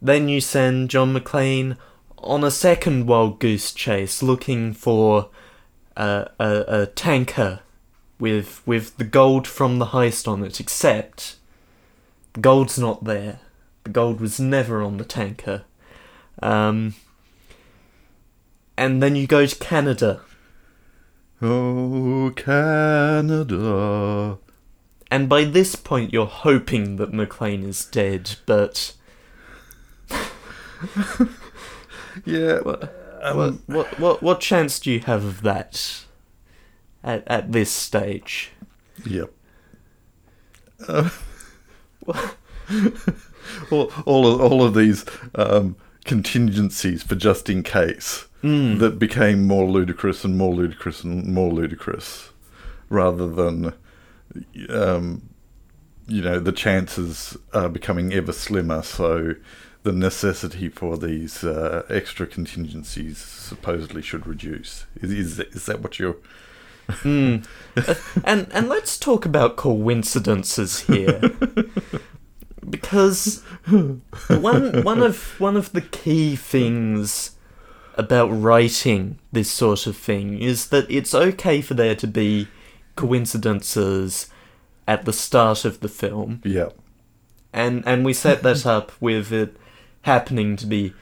then 0.00 0.28
you 0.28 0.40
send 0.40 0.90
John 0.90 1.12
McClane 1.14 1.76
on 2.18 2.44
a 2.44 2.50
second 2.50 3.06
wild 3.06 3.38
goose 3.40 3.72
chase, 3.72 4.22
looking 4.22 4.72
for 4.72 5.30
a, 5.96 6.30
a, 6.38 6.64
a 6.68 6.86
tanker 6.86 7.60
with 8.18 8.62
with 8.66 8.96
the 8.96 9.04
gold 9.04 9.46
from 9.46 9.78
the 9.78 9.86
heist 9.86 10.26
on 10.28 10.42
it. 10.44 10.60
Except 10.60 11.36
the 12.34 12.40
gold's 12.40 12.78
not 12.78 13.04
there. 13.04 13.40
The 13.84 13.90
gold 13.90 14.20
was 14.20 14.40
never 14.40 14.82
on 14.82 14.96
the 14.96 15.04
tanker. 15.04 15.64
Um, 16.42 16.94
and 18.76 19.02
then 19.02 19.16
you 19.16 19.26
go 19.26 19.46
to 19.46 19.56
Canada, 19.56 20.20
Oh, 21.42 22.32
Canada. 22.34 24.38
and 25.10 25.28
by 25.28 25.44
this 25.44 25.76
point 25.76 26.12
you're 26.12 26.26
hoping 26.26 26.96
that 26.96 27.12
McClane 27.12 27.64
is 27.64 27.84
dead, 27.84 28.36
but 28.46 28.94
Yeah. 32.24 32.60
What, 32.60 32.94
um, 33.22 33.62
what, 33.66 33.68
what, 33.68 34.00
what, 34.00 34.22
what 34.22 34.40
chance 34.40 34.80
do 34.80 34.90
you 34.90 35.00
have 35.00 35.24
of 35.24 35.42
that 35.42 36.04
at, 37.04 37.22
at 37.26 37.52
this 37.52 37.70
stage? 37.70 38.52
Yep. 39.04 39.30
Uh, 40.88 41.10
all, 43.70 43.90
all 44.04 44.26
of 44.26 44.40
all 44.40 44.62
of 44.62 44.74
these 44.74 45.04
um, 45.34 45.76
contingencies 46.04 47.02
for 47.02 47.14
just 47.14 47.48
in 47.48 47.62
case 47.62 48.26
Mm. 48.46 48.78
that 48.78 49.00
became 49.00 49.44
more 49.44 49.68
ludicrous 49.68 50.24
and 50.24 50.38
more 50.38 50.54
ludicrous 50.54 51.02
and 51.02 51.26
more 51.26 51.52
ludicrous, 51.52 52.30
rather 52.88 53.28
than 53.28 53.72
um, 54.68 55.30
you 56.06 56.22
know 56.22 56.38
the 56.38 56.52
chances 56.52 57.36
are 57.52 57.68
becoming 57.68 58.12
ever 58.12 58.32
slimmer. 58.32 58.84
So 58.84 59.34
the 59.82 59.90
necessity 59.90 60.68
for 60.68 60.96
these 60.96 61.42
uh, 61.42 61.84
extra 61.90 62.24
contingencies 62.24 63.18
supposedly 63.18 64.00
should 64.00 64.28
reduce. 64.28 64.86
Is 65.00 65.10
is, 65.10 65.40
is 65.40 65.66
that 65.66 65.80
what 65.80 65.98
you're? 65.98 66.16
Mm. 66.88 67.44
And 68.22 68.46
and 68.52 68.68
let's 68.68 68.96
talk 68.96 69.26
about 69.26 69.56
coincidences 69.56 70.82
here, 70.82 71.20
because 72.70 73.42
one 74.28 74.84
one 74.84 75.02
of 75.02 75.40
one 75.40 75.56
of 75.56 75.72
the 75.72 75.80
key 75.80 76.36
things 76.36 77.35
about 77.96 78.28
writing 78.28 79.18
this 79.32 79.50
sort 79.50 79.86
of 79.86 79.96
thing 79.96 80.38
is 80.40 80.68
that 80.68 80.90
it's 80.90 81.14
okay 81.14 81.60
for 81.60 81.74
there 81.74 81.94
to 81.96 82.06
be 82.06 82.48
coincidences 82.96 84.28
at 84.86 85.04
the 85.04 85.12
start 85.12 85.64
of 85.64 85.80
the 85.80 85.88
film, 85.88 86.40
Yeah. 86.44 86.68
and 87.52 87.82
and 87.86 88.04
we 88.04 88.12
set 88.12 88.42
that 88.42 88.64
up 88.76 88.92
with 89.00 89.32
it 89.32 89.56
happening 90.02 90.56
to 90.56 90.66
be 90.66 90.94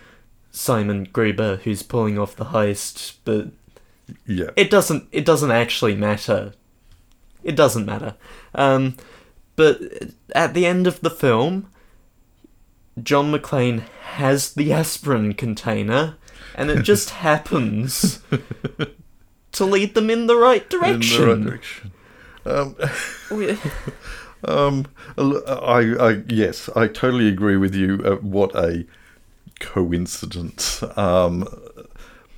Simon 0.51 1.05
Gruber 1.13 1.57
who's 1.65 1.83
pulling 1.83 2.19
off 2.19 2.37
the 2.37 2.47
heist, 2.47 3.15
but 3.25 3.49
Yeah. 4.27 4.51
it 4.57 4.71
doesn't 4.71 5.09
it 5.13 5.25
doesn't 5.25 5.51
actually 5.51 5.95
matter. 5.97 6.53
It 7.43 7.57
doesn't 7.57 7.85
matter. 7.85 8.15
Um, 8.55 8.97
but 9.57 9.81
at 10.35 10.55
the 10.55 10.65
end 10.65 10.87
of 10.87 11.01
the 11.03 11.11
film, 11.11 11.69
John 13.03 13.31
McClane 13.33 13.83
has 14.15 14.55
the 14.55 14.73
aspirin 14.73 15.35
container, 15.35 16.17
and 16.55 16.71
it 16.71 16.83
just 16.83 17.11
happens 17.25 18.21
to 19.53 19.65
lead 19.65 19.95
them 19.95 20.11
in 20.11 20.27
the 20.27 20.37
right 20.37 20.69
direction. 20.69 21.23
In 21.23 21.29
the 21.29 21.35
right 21.35 21.45
direction. 21.45 21.93
Um, 22.47 22.77
um, 24.45 24.87
I, 25.17 25.95
I, 25.99 26.23
yes, 26.29 26.69
I 26.77 26.89
totally 26.89 27.29
agree 27.29 27.57
with 27.57 27.75
you. 27.75 28.01
Uh, 28.05 28.17
what 28.17 28.55
a 28.55 28.85
coincidence. 29.61 30.83
Um, 30.97 31.49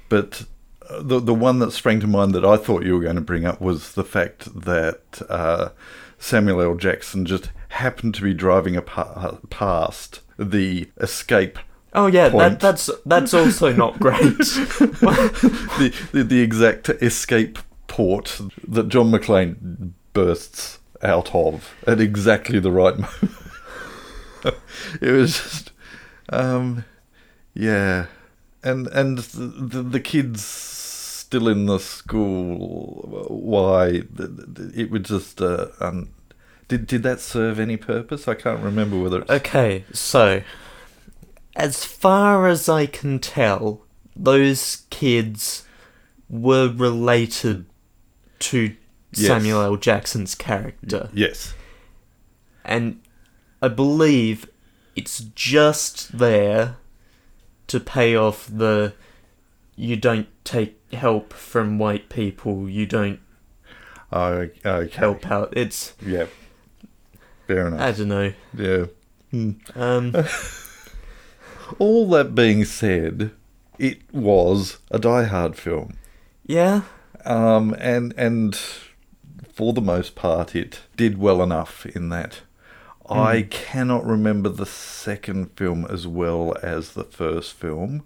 but 0.08 0.44
uh, 0.88 1.02
the 1.02 1.20
the 1.20 1.34
one 1.34 1.58
that 1.58 1.72
sprang 1.72 2.00
to 2.00 2.06
mind 2.06 2.34
that 2.34 2.44
I 2.44 2.56
thought 2.56 2.84
you 2.84 2.94
were 2.94 3.02
going 3.02 3.16
to 3.16 3.22
bring 3.22 3.44
up 3.44 3.60
was 3.60 3.92
the 3.92 4.04
fact 4.04 4.62
that 4.62 5.22
uh, 5.28 5.70
Samuel 6.18 6.62
L. 6.62 6.74
Jackson 6.76 7.26
just 7.26 7.50
happened 7.70 8.14
to 8.14 8.22
be 8.22 8.34
driving 8.34 8.76
a 8.76 8.82
pa- 8.82 9.38
past 9.50 10.20
the 10.38 10.88
escape. 11.00 11.58
Oh 11.96 12.06
yeah, 12.06 12.28
that, 12.28 12.60
that's 12.60 12.90
that's 13.04 13.34
also 13.34 13.72
not 13.72 13.98
great. 13.98 14.20
the, 14.20 15.94
the 16.12 16.22
the 16.22 16.40
exact 16.40 16.88
escape 16.88 17.58
port 17.86 18.40
that 18.68 18.88
John 18.88 19.10
McClane 19.10 19.92
bursts 20.12 20.78
out 21.02 21.34
of 21.34 21.74
at 21.86 22.00
exactly 22.00 22.58
the 22.58 22.70
right 22.70 22.96
moment. 22.98 23.34
it 25.00 25.10
was 25.10 25.34
just, 25.42 25.72
um, 26.30 26.84
yeah, 27.54 28.06
and 28.62 28.86
and 28.88 29.18
the, 29.18 29.46
the, 29.78 29.82
the 29.82 30.00
kids 30.00 30.44
still 30.44 31.48
in 31.48 31.66
the 31.66 31.78
school. 31.78 33.26
Why 33.28 34.02
it 34.74 34.90
would 34.90 35.04
just 35.04 35.40
uh, 35.40 35.68
um, 35.80 36.10
did 36.68 36.86
did 36.86 37.02
that 37.02 37.20
serve 37.20 37.58
any 37.58 37.76
purpose? 37.76 38.28
I 38.28 38.34
can't 38.34 38.62
remember 38.62 39.00
whether. 39.00 39.22
It's, 39.22 39.30
Okay, 39.30 39.84
so 39.92 40.42
as 41.56 41.84
far 41.84 42.46
as 42.46 42.68
I 42.68 42.86
can 42.86 43.18
tell, 43.18 43.80
those 44.14 44.84
kids 44.90 45.64
were 46.30 46.68
related 46.68 47.66
to 48.40 48.74
Yes. 49.12 49.26
Samuel 49.28 49.62
L. 49.62 49.76
Jackson's 49.76 50.34
character. 50.34 51.08
yes, 51.14 51.54
And 52.64 53.00
I 53.62 53.68
believe 53.68 54.46
it's 54.94 55.20
just 55.34 56.18
there 56.18 56.76
to 57.68 57.80
pay 57.80 58.14
off 58.14 58.46
the 58.52 58.92
you 59.76 59.96
don't 59.96 60.26
take 60.44 60.78
help 60.92 61.32
from 61.32 61.78
white 61.78 62.08
people, 62.10 62.68
you 62.68 62.84
don't 62.86 63.20
oh, 64.12 64.48
okay, 64.64 64.94
help 64.94 65.30
out. 65.30 65.54
It's 65.56 65.94
Yeah, 66.04 66.26
fair 67.46 67.68
enough. 67.68 67.80
I 67.80 67.92
don't 67.92 68.08
know. 68.08 68.32
yeah. 68.54 68.86
Um 69.74 70.14
All 71.78 72.08
that 72.10 72.34
being 72.34 72.64
said, 72.64 73.32
it 73.78 73.98
was 74.12 74.78
a 74.90 74.98
Die 74.98 75.24
Hard 75.24 75.56
film, 75.56 75.96
yeah. 76.44 76.82
um, 77.24 77.74
and 77.78 78.14
and 78.16 78.54
for 79.52 79.72
the 79.72 79.80
most 79.80 80.14
part, 80.14 80.54
it 80.54 80.80
did 80.96 81.18
well 81.18 81.42
enough 81.42 81.86
in 81.86 82.08
that. 82.10 82.40
I 83.08 83.42
cannot 83.42 84.04
remember 84.04 84.48
the 84.48 84.66
second 84.66 85.52
film 85.56 85.86
as 85.88 86.06
well 86.06 86.56
as 86.62 86.92
the 86.92 87.04
first 87.04 87.52
film, 87.52 88.04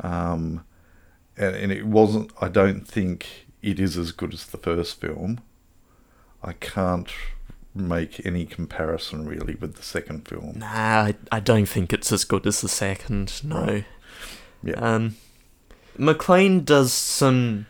um, 0.00 0.64
and, 1.36 1.56
and 1.56 1.72
it 1.72 1.86
wasn't. 1.86 2.30
I 2.40 2.48
don't 2.48 2.86
think 2.86 3.46
it 3.62 3.80
is 3.80 3.96
as 3.96 4.12
good 4.12 4.34
as 4.34 4.46
the 4.46 4.58
first 4.58 5.00
film. 5.00 5.40
I 6.42 6.52
can't 6.52 7.08
make 7.74 8.24
any 8.26 8.46
comparison 8.46 9.26
really 9.26 9.54
with 9.54 9.76
the 9.76 9.82
second 9.82 10.26
film. 10.26 10.58
Nah, 10.58 10.66
I, 10.66 11.14
I 11.30 11.40
don't 11.40 11.66
think 11.66 11.92
it's 11.92 12.10
as 12.12 12.24
good 12.24 12.46
as 12.46 12.60
the 12.60 12.68
second. 12.68 13.42
No. 13.44 13.82
Yeah. 14.62 14.74
Um, 14.74 15.16
McClane 15.98 16.64
does 16.64 16.92
some 16.92 17.66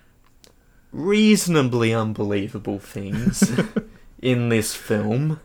reasonably 0.93 1.95
unbelievable 1.95 2.79
things 2.79 3.53
in 4.23 4.49
this 4.49 4.75
film, 4.75 5.41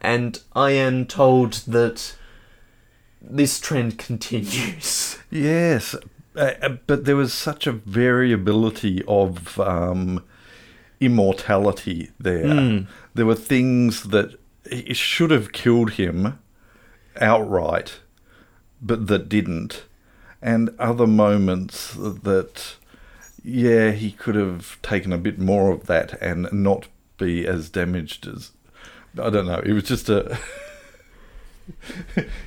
and 0.00 0.40
I 0.54 0.72
am 0.72 1.06
told 1.06 1.54
that 1.66 2.16
this 3.20 3.60
trend 3.60 3.98
continues. 3.98 5.18
Yes, 5.30 5.94
uh, 6.36 6.52
uh, 6.60 6.68
but 6.86 7.04
there 7.04 7.16
was 7.16 7.32
such 7.32 7.66
a 7.66 7.72
variability 7.72 9.02
of 9.06 9.58
um, 9.60 10.24
immortality 11.02 12.10
there. 12.18 12.44
Mm. 12.44 12.86
There 13.14 13.26
were 13.26 13.34
things 13.34 14.04
that 14.04 14.38
it 14.64 14.96
should 14.96 15.30
have 15.30 15.52
killed 15.52 15.92
him 15.92 16.38
outright, 17.20 18.00
but 18.80 19.08
that 19.08 19.28
didn't, 19.28 19.84
and 20.40 20.70
other 20.78 21.06
moments 21.06 21.94
that, 21.94 22.76
yeah, 23.44 23.90
he 23.90 24.12
could 24.12 24.34
have 24.34 24.80
taken 24.82 25.12
a 25.12 25.18
bit 25.18 25.38
more 25.38 25.70
of 25.70 25.86
that 25.86 26.20
and 26.22 26.48
not 26.52 26.88
be 27.18 27.46
as 27.46 27.68
damaged 27.68 28.26
as. 28.26 28.52
I 29.20 29.28
don't 29.28 29.46
know. 29.46 29.60
It 29.64 29.72
was 29.72 29.84
just 29.84 30.08
a. 30.08 30.38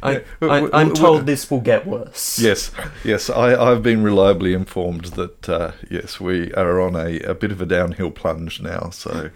I, 0.04 0.12
Yeah, 0.12 0.19
I, 0.41 0.47
w- 0.47 0.69
I'm 0.73 0.93
told 0.93 1.25
this 1.25 1.49
will 1.49 1.62
get 1.62 1.86
worse. 1.88 2.39
Yes, 2.39 2.71
yes, 3.04 3.30
I, 3.30 3.56
I've 3.56 3.82
been 3.84 4.04
reliably 4.04 4.54
informed 4.54 5.06
that 5.06 5.49
uh, 5.49 5.71
yes, 5.89 6.19
we 6.19 6.54
are 6.54 6.80
on 6.82 6.95
a, 6.95 7.19
a 7.19 7.34
bit 7.34 7.51
of 7.51 7.62
a 7.62 7.65
downhill 7.65 8.12
plunge 8.12 8.62
now. 8.62 8.89
So, 8.91 9.30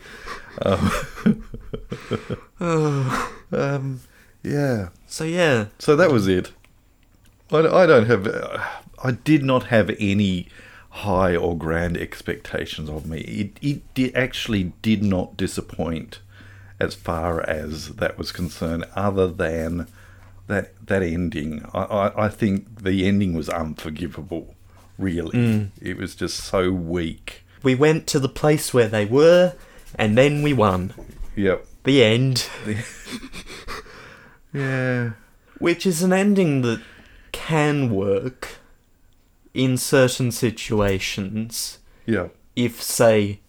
um, 0.64 0.92
um, 3.52 4.02
yeah. 4.44 4.90
So 5.08 5.24
yeah, 5.24 5.66
So 5.80 5.96
that 5.96 6.12
was 6.12 6.28
it. 6.28 6.52
I, 7.52 7.60
I 7.60 7.86
don't 7.86 8.06
have, 8.06 8.28
uh, 8.28 8.60
I 9.04 9.12
did 9.12 9.44
not 9.44 9.66
have 9.66 9.90
any 10.00 10.48
high 10.92 11.36
or 11.36 11.58
grand 11.58 11.98
expectations 11.98 12.90
of 12.90 13.06
me. 13.06 13.20
It 13.22 13.58
it 13.62 13.94
did, 13.94 14.16
actually 14.16 14.74
did 14.82 15.04
not 15.04 15.38
disappoint 15.38 16.20
as 16.80 16.96
far 16.96 17.42
as 17.42 17.90
that 17.96 18.18
was 18.18 18.32
concerned, 18.32 18.86
other 18.96 19.28
than 19.28 19.88
that 20.48 20.74
that 20.88 21.04
ending. 21.04 21.66
I, 21.74 21.82
I, 21.84 22.26
I 22.26 22.30
think 22.30 22.84
the 22.84 23.08
ending 23.08 23.34
was 23.34 23.50
unforgivable. 23.50 24.56
Really, 24.98 25.38
hmm. 25.38 25.64
it 25.82 25.98
was 25.98 26.14
just 26.16 26.38
so 26.44 26.72
weak. 26.72 27.44
we 27.64 27.74
went 27.74 28.06
to 28.08 28.20
the 28.20 28.28
place 28.28 28.74
where 28.74 28.90
they 28.90 29.06
were, 29.06 29.54
and 29.96 30.18
then 30.18 30.42
we 30.42 30.52
won. 30.54 30.94
Yep. 31.36 31.66
The 31.84 32.04
end. 32.04 32.50
Yeah. 34.54 35.12
Which 35.60 35.86
is 35.86 36.02
an 36.02 36.14
ending 36.14 36.62
that 36.62 36.82
can 37.32 37.90
work 37.90 38.58
in 39.54 39.78
certain 39.78 40.32
situations 40.32 41.80
Yeah. 42.06 42.30
if, 42.56 42.82
say, 42.82 43.42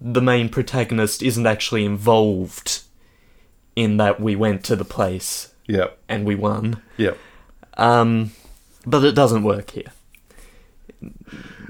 the 0.00 0.20
main 0.22 0.48
protagonist 0.48 1.22
isn't 1.22 1.46
actually 1.46 1.84
involved 1.84 2.82
in 3.76 3.96
that 3.98 4.20
we 4.20 4.34
went 4.36 4.64
to 4.64 4.76
the 4.76 4.84
place 4.84 5.52
Yep. 5.66 5.98
and 6.08 6.24
we 6.24 6.34
won. 6.34 6.82
Yep. 6.96 7.18
Um, 7.76 8.32
but 8.86 9.04
it 9.04 9.14
doesn't 9.14 9.42
work 9.42 9.70
here. 9.70 9.92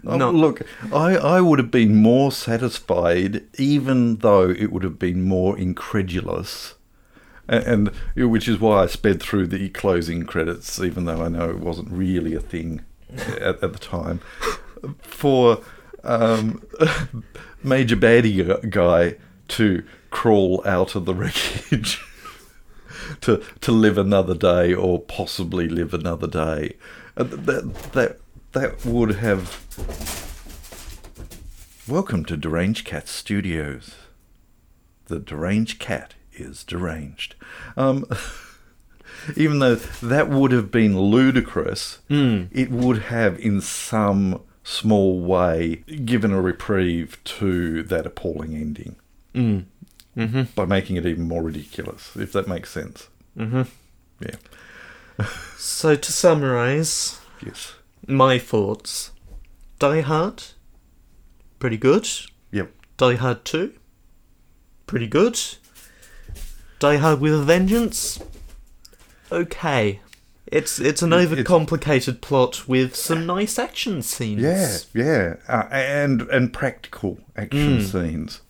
Oh, 0.07 0.17
No. 0.17 0.31
look, 0.31 0.62
I, 0.93 1.17
I 1.17 1.41
would 1.41 1.59
have 1.59 1.71
been 1.71 1.97
more 1.97 2.33
satisfied, 2.33 3.43
even 3.59 4.17
though 4.17 4.49
it 4.49 4.73
would 4.73 4.85
have 4.85 4.99
been 4.99 5.23
more 5.23 5.59
incredulous, 5.59 6.75
and, 7.49 7.91
and 8.17 8.31
which 8.31 8.49
is 8.49 8.59
why 8.61 8.85
I 8.85 8.87
sped 8.87 9.21
through 9.21 9.49
the 9.49 9.69
closing 9.71 10.25
credits, 10.25 10.81
even 10.81 11.05
though 11.05 11.23
I 11.23 11.29
know 11.29 11.51
it 11.51 11.59
wasn't 11.59 11.91
really 11.91 12.35
a 12.35 12.41
thing 12.41 12.83
at, 13.17 13.62
at 13.62 13.73
the 13.73 13.79
time. 13.79 14.21
For 15.03 15.61
um, 16.09 16.62
Major 17.62 17.97
Baddie 17.97 18.71
guy 18.71 19.16
to 19.49 19.85
crawl 20.11 20.62
out 20.66 20.94
of 20.94 21.05
the 21.05 21.14
wreckage. 21.14 22.03
To, 23.23 23.42
to 23.62 23.73
live 23.73 23.97
another 23.97 24.35
day 24.35 24.75
or 24.75 25.01
possibly 25.01 25.66
live 25.66 25.94
another 25.94 26.27
day, 26.27 26.75
Uh, 27.16 27.23
that 27.25 27.75
that 27.92 28.18
that 28.53 28.85
would 28.85 29.14
have 29.14 29.64
Welcome 31.88 32.27
to 32.27 32.37
Deranged 32.37 32.85
Cat 32.85 33.09
Studios. 33.09 33.94
The 35.07 35.18
deranged 35.21 35.79
cat 35.79 36.14
is 36.35 36.64
deranged. 36.64 37.35
Um, 37.79 38.05
even 39.37 39.61
though 39.61 39.77
that 39.77 40.29
would 40.29 40.53
have 40.53 40.71
been 40.71 40.99
ludicrous, 40.99 42.01
it 42.11 42.71
would 42.71 42.99
have, 43.05 43.38
in 43.40 43.62
some 43.62 44.42
small 44.70 45.18
way, 45.20 45.76
given 46.04 46.31
a 46.33 46.40
reprieve 46.42 47.18
to 47.24 47.83
that 47.85 48.04
appalling 48.07 48.54
ending 48.54 48.96
Mm. 49.35 49.64
Mm-hmm. 50.16 50.42
by 50.54 50.64
making 50.66 50.96
it 50.96 51.07
even 51.07 51.26
more 51.28 51.42
ridiculous, 51.42 52.14
if 52.16 52.33
that 52.33 52.46
makes 52.48 52.70
sense. 52.70 53.09
Mm-hmm. 53.37 53.62
Yeah. 54.20 54.37
So 55.57 55.96
to 55.96 56.12
summarize, 56.12 57.18
Yes. 57.44 57.74
my 58.07 58.38
thoughts: 58.38 59.11
Die 59.78 60.00
Hard, 60.02 60.42
pretty 61.59 61.76
good. 61.76 62.09
Yep. 62.52 62.70
Die 62.96 63.14
Hard 63.16 63.44
2, 63.44 63.72
pretty 64.87 65.07
good. 65.09 65.38
Die 66.78 66.96
Hard 66.96 67.20
with 67.20 67.35
a 67.35 67.42
Vengeance, 67.42 68.20
okay. 69.33 70.00
It's 70.51 70.79
it's 70.81 71.03
an 71.03 71.13
It- 71.13 71.33
it's- 71.33 71.45
overcomplicated 71.47 72.21
plot 72.21 72.67
with 72.67 72.97
some 72.97 73.27
nice 73.27 73.59
action 73.59 74.03
scenes. 74.03 74.41
Yeah, 74.43 74.79
yeah, 75.05 75.35
uh, 75.49 75.67
and 75.71 76.23
and 76.23 76.53
practical 76.53 77.19
action 77.37 77.79
Mm. 77.81 77.91
scenes. 77.93 78.41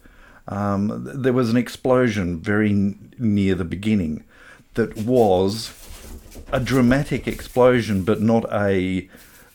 Um, 0.47 1.05
th- 1.05 1.17
there 1.19 1.33
was 1.33 1.51
an 1.51 1.57
explosion 1.57 2.41
very 2.41 2.71
n- 2.71 3.13
near 3.19 3.55
the 3.55 3.65
beginning 3.65 4.25
that 4.75 4.97
was 4.97 5.71
a 6.53 6.61
dramatic 6.61 7.27
explosion, 7.29 8.03
but 8.03 8.23
not 8.23 8.47
a, 8.53 9.09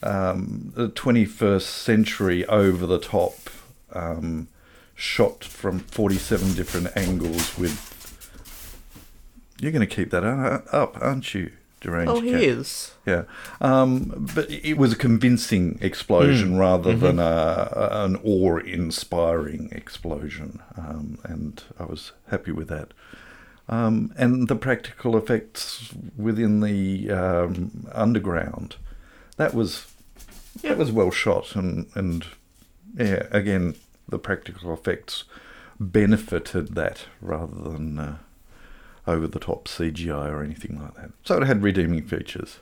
um, 0.03 0.71
a 0.75 0.87
21st 0.89 1.67
century 1.67 2.45
over 2.45 2.85
the 2.85 2.99
top 2.99 3.49
um, 3.93 4.47
shot 4.95 5.43
from 5.43 5.79
47 5.79 6.53
different 6.53 6.87
angles 6.95 7.57
with. 7.57 7.89
You're 9.59 9.71
going 9.71 9.87
to 9.87 9.95
keep 9.95 10.11
that 10.11 10.23
up, 10.23 10.97
aren't 11.01 11.33
you, 11.33 11.51
deranged 11.83 12.09
Oh, 12.11 12.19
he 12.21 12.31
cat. 12.31 12.41
is. 12.41 12.93
Yeah, 13.05 13.23
um, 13.61 14.27
but 14.33 14.49
it 14.49 14.77
was 14.77 14.93
a 14.93 14.95
convincing 14.95 15.77
explosion 15.81 16.57
rather 16.57 16.95
than 16.95 17.19
a, 17.19 17.69
an 17.91 18.15
awe-inspiring 18.23 19.69
explosion, 19.71 20.59
um, 20.75 21.19
and 21.23 21.61
I 21.79 21.83
was 21.85 22.13
happy 22.29 22.51
with 22.51 22.69
that. 22.69 22.91
Um, 23.69 24.11
and 24.17 24.47
the 24.47 24.55
practical 24.55 25.15
effects 25.17 25.93
within 26.17 26.61
the 26.61 27.11
um, 27.11 27.87
underground, 27.93 28.77
that 29.37 29.53
was 29.53 29.85
that 30.61 30.77
was 30.77 30.91
well 30.91 31.11
shot, 31.11 31.55
and 31.55 31.87
and 31.95 32.25
yeah, 32.97 33.27
again, 33.31 33.75
the 34.09 34.19
practical 34.19 34.73
effects 34.73 35.23
benefited 35.79 36.75
that 36.75 37.05
rather 37.21 37.55
than. 37.69 37.99
Uh, 37.99 38.17
over 39.05 39.27
the 39.27 39.39
top 39.39 39.67
CGI 39.67 40.29
or 40.29 40.43
anything 40.43 40.79
like 40.81 40.95
that. 40.95 41.11
So 41.23 41.37
it 41.37 41.45
had 41.45 41.61
redeeming 41.63 42.05
features. 42.07 42.59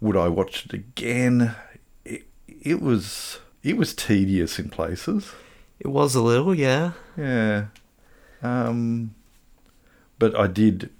Would 0.00 0.16
I 0.16 0.28
watch 0.28 0.66
it 0.66 0.72
again? 0.72 1.54
It, 2.04 2.26
it 2.46 2.80
was 2.80 3.40
it 3.62 3.76
was 3.76 3.94
tedious 3.94 4.58
in 4.58 4.70
places. 4.70 5.32
It 5.78 5.88
was 5.88 6.14
a 6.14 6.22
little, 6.22 6.54
yeah. 6.54 6.92
Yeah. 7.16 7.66
Um 8.42 9.14
but 10.18 10.38
I 10.38 10.46
did 10.46 10.90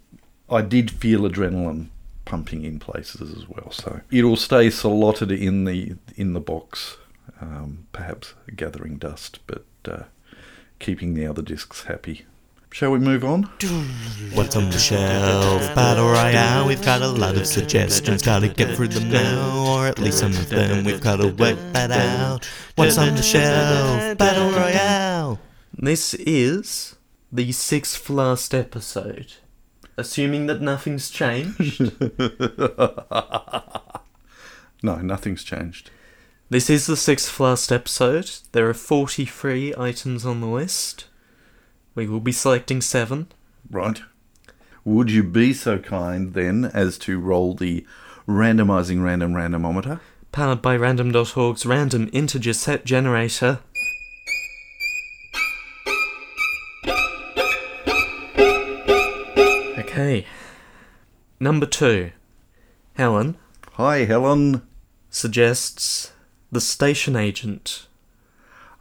I 0.49 0.63
did 0.63 0.91
feel 0.91 1.21
adrenaline 1.21 1.89
pumping 2.25 2.65
in 2.65 2.79
places 2.79 3.37
as 3.37 3.49
well. 3.49 3.71
So 3.73 4.01
it'll 4.11 4.37
stay 4.37 4.71
slotted 4.71 5.33
in 5.33 5.65
the 5.65 5.97
in 6.17 6.33
the 6.33 6.41
box, 6.41 6.97
um, 7.41 7.87
perhaps 7.93 8.35
gathering 8.55 8.99
dust, 8.99 9.41
but 9.47 9.65
uh, 9.85 10.05
keeping 10.79 11.15
the 11.15 11.27
other 11.27 11.43
discs 11.43 11.85
happy. 11.85 12.27
Shall 12.73 12.93
we 12.93 12.99
move 13.01 13.25
on? 13.25 13.43
What's 14.35 14.55
on 14.57 14.71
the 14.71 14.79
shelf? 14.79 15.75
Battle 15.75 16.07
Royale. 16.07 16.67
We've 16.69 16.83
got 16.83 17.03
a 17.03 17.09
lot 17.09 17.37
of 17.37 17.47
suggestions. 17.47 18.23
Gotta 18.23 18.49
get 18.49 18.77
through 18.77 18.89
them 18.89 19.11
now, 19.11 19.67
or 19.67 19.87
at 19.89 19.99
least 19.99 20.19
some 20.19 20.31
of 20.33 20.49
them. 20.49 20.85
We've 20.85 21.01
gotta 21.01 21.27
work 21.29 21.59
that 21.73 21.91
out. 21.91 22.49
What's 22.77 22.97
on 22.97 23.17
the 23.17 23.23
shelf? 23.23 24.17
Battle 24.19 24.51
Royale. 24.53 25.41
This 25.77 26.15
is 26.15 26.95
the 27.33 27.51
sixth 27.53 28.09
last 28.09 28.55
episode. 28.55 29.35
Assuming 29.97 30.47
that 30.47 30.61
nothing's 30.61 31.11
changed. 31.11 31.93
No, 34.83 34.97
nothing's 34.97 35.45
changed. 35.45 35.91
this 36.49 36.71
is 36.71 36.87
the 36.87 36.97
sixth 36.97 37.39
last 37.39 37.71
episode. 37.71 38.31
There 38.53 38.67
are 38.67 38.73
43 38.73 39.75
items 39.77 40.25
on 40.25 40.41
the 40.41 40.47
list. 40.47 41.05
We 41.95 42.07
will 42.07 42.21
be 42.21 42.33
selecting 42.33 42.81
seven. 42.81 43.29
Right. 43.71 44.03
Would 44.85 45.11
you 45.11 45.23
be 45.23 45.53
so 45.53 45.79
kind 45.79 46.33
then 46.35 46.65
as 46.73 46.97
to 46.99 47.21
roll 47.21 47.55
the 47.55 47.87
randomizing 48.27 49.03
random 49.03 49.33
randomometer? 49.35 50.01
Powered 50.33 50.63
by 50.63 50.77
random.org's 50.77 51.67
random 51.67 52.09
integer 52.13 52.53
set 52.53 52.85
generator. 52.85 53.59
Okay. 59.79 60.25
Number 61.41 61.67
two. 61.67 62.13
Helen 62.95 63.37
Hi, 63.75 64.05
Helen. 64.05 64.63
suggests 65.11 66.13
The 66.53 66.61
Station 66.61 67.17
Agent. 67.17 67.87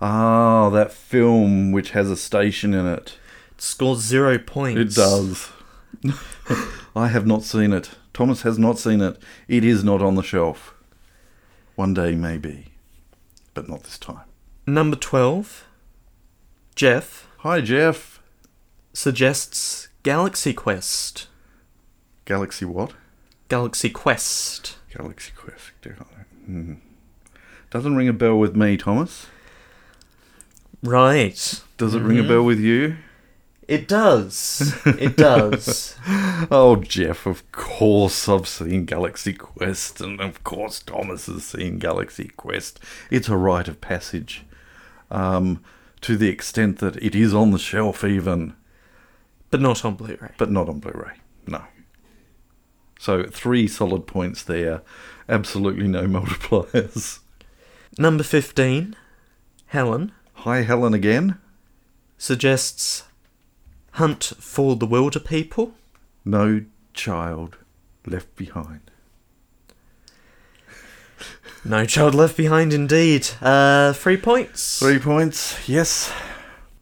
Ah, 0.02 0.70
that 0.70 0.92
film 0.92 1.72
which 1.72 1.92
has 1.92 2.10
a 2.10 2.16
station 2.16 2.74
in 2.74 2.86
it. 2.88 3.18
It 3.52 3.62
scores 3.62 4.00
zero 4.00 4.38
points. 4.38 4.80
It 4.98 5.00
does. 5.02 5.50
I 6.96 7.10
have 7.10 7.26
not 7.28 7.44
seen 7.44 7.74
it. 7.74 7.92
Thomas 8.14 8.44
has 8.44 8.58
not 8.58 8.80
seen 8.80 9.02
it. 9.02 9.18
It 9.48 9.64
is 9.64 9.84
not 9.84 10.02
on 10.02 10.16
the 10.16 10.24
shelf. 10.24 10.74
One 11.76 11.94
day, 11.94 12.16
maybe. 12.16 12.68
But 13.54 13.70
not 13.70 13.84
this 13.84 13.98
time. 13.98 14.26
Number 14.66 14.96
12. 14.96 15.66
Jeff 16.76 17.28
Hi, 17.40 17.62
Jeff. 17.62 18.22
suggests 18.94 19.88
Galaxy 20.04 20.54
Quest. 20.54 21.28
Galaxy 22.26 22.66
what? 22.66 22.94
Galaxy 23.48 23.90
Quest. 23.90 24.78
Galaxy 24.96 25.32
Quest. 25.36 25.72
Hmm. 26.46 26.74
Doesn't 27.70 27.96
ring 27.96 28.08
a 28.08 28.14
bell 28.14 28.38
with 28.38 28.56
me, 28.56 28.78
Thomas. 28.78 29.28
Right. 30.84 31.62
Does 31.78 31.96
it 31.96 32.02
ring 32.02 32.20
a 32.20 32.24
bell 32.24 32.44
with 32.44 32.60
you? 32.60 32.98
It 33.68 33.88
does. 33.88 34.76
It 34.86 35.16
does. 35.18 35.96
Oh, 36.52 36.78
Jeff, 36.78 37.26
of 37.26 37.50
course 37.52 38.30
I've 38.30 38.48
seen 38.48 38.86
Galaxy 38.86 39.34
Quest, 39.34 40.00
and 40.00 40.22
of 40.22 40.42
course 40.46 40.80
Thomas 40.80 41.26
has 41.26 41.44
seen 41.46 41.78
Galaxy 41.80 42.30
Quest. 42.30 42.80
It's 43.12 43.28
a 43.28 43.36
rite 43.36 43.68
of 43.68 43.82
passage. 43.82 44.46
Um, 45.12 45.62
to 46.02 46.16
the 46.16 46.30
extent 46.30 46.80
that 46.80 46.96
it 47.04 47.14
is 47.14 47.34
on 47.34 47.52
the 47.52 47.60
shelf, 47.60 48.06
even, 48.06 48.56
but 49.52 49.60
not 49.60 49.84
on 49.84 49.96
Blu 49.96 50.18
ray. 50.20 50.32
but 50.38 50.50
not 50.50 50.70
on 50.70 50.80
Blu 50.80 50.94
ray. 50.94 51.18
No. 51.46 51.62
So, 52.98 53.24
three 53.26 53.68
solid 53.68 54.08
points 54.08 54.42
there. 54.42 54.82
Absolutely 55.28 55.90
no 55.90 56.04
multipliers. 56.08 57.20
Number 57.98 58.24
15. 58.24 58.96
Helen 59.68 60.14
Hi, 60.44 60.62
Helen, 60.62 60.94
again. 60.94 61.38
suggests 62.18 63.04
Hunt 63.94 64.24
for 64.24 64.78
the 64.78 64.88
Wilderpeople. 64.88 65.74
No 66.24 66.64
child 66.94 67.58
left 68.06 68.34
behind. 68.38 68.90
No 71.66 71.84
Child 71.84 72.16
Left 72.16 72.38
Behind, 72.38 72.72
indeed. 72.72 73.28
Uh, 73.42 73.92
three 73.92 74.16
points. 74.16 74.80
Three 74.80 74.98
points, 74.98 75.68
yes. 75.68 76.10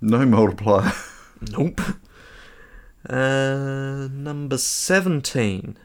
No 0.01 0.23
multiplier. 0.23 0.91
Nope. 1.51 1.81
Uh, 3.09 4.07
number 4.11 4.57
17. 4.59 5.77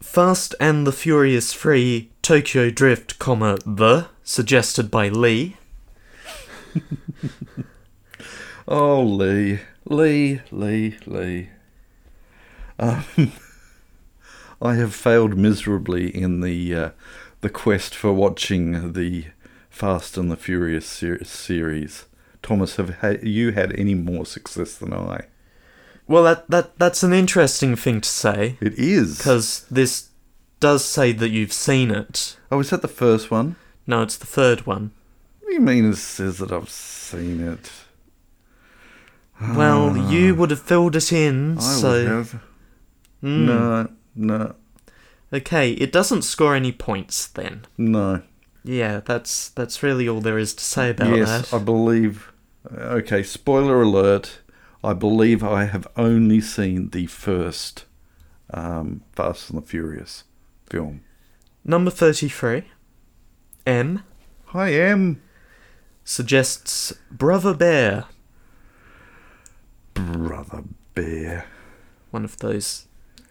Fast 0.00 0.54
and 0.58 0.86
the 0.86 0.92
Furious 0.92 1.52
3 1.52 2.10
Tokyo 2.22 2.70
Drift, 2.70 3.18
comma, 3.18 3.58
the, 3.66 4.06
suggested 4.22 4.90
by 4.90 5.08
Lee. 5.08 5.56
Oh, 8.66 9.02
Lee, 9.02 9.60
Lee, 9.84 10.40
Lee, 10.50 10.96
Lee. 11.04 11.50
Um, 12.78 13.04
I 14.62 14.74
have 14.76 14.94
failed 14.94 15.36
miserably 15.36 16.08
in 16.14 16.40
the 16.40 16.74
uh, 16.74 16.90
the 17.42 17.50
quest 17.50 17.94
for 17.94 18.12
watching 18.14 18.94
the 18.94 19.26
Fast 19.68 20.16
and 20.16 20.30
the 20.30 20.36
Furious 20.38 20.86
ser- 20.86 21.22
series. 21.24 22.06
Thomas, 22.42 22.76
have 22.76 22.98
ha- 23.00 23.18
you 23.22 23.52
had 23.52 23.78
any 23.78 23.94
more 23.94 24.24
success 24.24 24.76
than 24.76 24.94
I? 24.94 25.26
Well, 26.08 26.22
that, 26.24 26.48
that 26.50 26.78
that's 26.78 27.02
an 27.02 27.12
interesting 27.12 27.76
thing 27.76 28.00
to 28.00 28.08
say, 28.08 28.56
It 28.62 28.78
is. 28.78 29.18
because 29.18 29.66
this 29.70 30.08
does 30.58 30.82
say 30.86 31.12
that 31.12 31.28
you've 31.30 31.52
seen 31.52 31.90
it. 31.90 32.38
oh, 32.50 32.60
is 32.60 32.70
that 32.70 32.80
the 32.80 32.88
first 32.88 33.30
one? 33.30 33.56
No, 33.86 34.00
it's 34.02 34.16
the 34.16 34.26
third 34.26 34.64
one. 34.64 34.92
What 35.54 35.64
do 35.64 35.72
you 35.72 35.82
mean 35.82 35.92
it 35.92 35.96
says 35.98 36.38
that 36.38 36.50
I've 36.50 36.68
seen 36.68 37.40
it? 37.40 37.70
Well, 39.40 39.96
you 40.12 40.34
would 40.34 40.50
have 40.50 40.60
filled 40.60 40.96
it 40.96 41.12
in, 41.12 41.58
I 41.58 41.60
so. 41.60 41.90
would 41.92 42.08
have. 42.08 42.42
Mm. 43.22 43.46
No, 43.46 43.88
no, 44.16 44.54
Okay, 45.32 45.70
it 45.74 45.92
doesn't 45.92 46.22
score 46.22 46.56
any 46.56 46.72
points 46.72 47.28
then. 47.28 47.66
no. 47.78 48.22
Yeah, 48.64 49.00
that's 49.04 49.50
that's 49.50 49.80
really 49.80 50.08
all 50.08 50.20
there 50.20 50.38
is 50.38 50.54
to 50.54 50.64
say 50.64 50.90
about 50.90 51.16
yes, 51.16 51.50
that. 51.50 51.56
I 51.56 51.62
believe. 51.62 52.32
Okay, 52.72 53.22
spoiler 53.22 53.82
alert. 53.82 54.40
I 54.82 54.92
believe 54.92 55.44
I 55.44 55.66
have 55.66 55.86
only 55.96 56.40
seen 56.40 56.90
the 56.90 57.06
first 57.06 57.84
um, 58.52 59.02
Fast 59.12 59.50
and 59.50 59.62
the 59.62 59.66
Furious 59.66 60.24
film. 60.68 61.02
Number 61.64 61.92
33. 61.92 62.64
M 63.66 64.02
Hi, 64.46 64.72
Em. 64.72 65.20
Suggests 66.04 66.92
Brother 67.10 67.54
Bear, 67.54 68.04
Brother 69.94 70.64
Bear. 70.94 71.46
one 72.10 72.24
of 72.24 72.38
those 72.38 72.86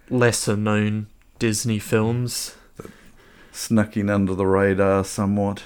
lesser 0.10 0.58
known 0.58 1.08
Disney 1.40 1.80
films. 1.80 2.56
That 2.78 2.90
Snuck 3.52 3.96
in 3.96 4.10
under 4.10 4.34
the 4.36 4.48
radar 4.48 5.04
somewhat, 5.04 5.64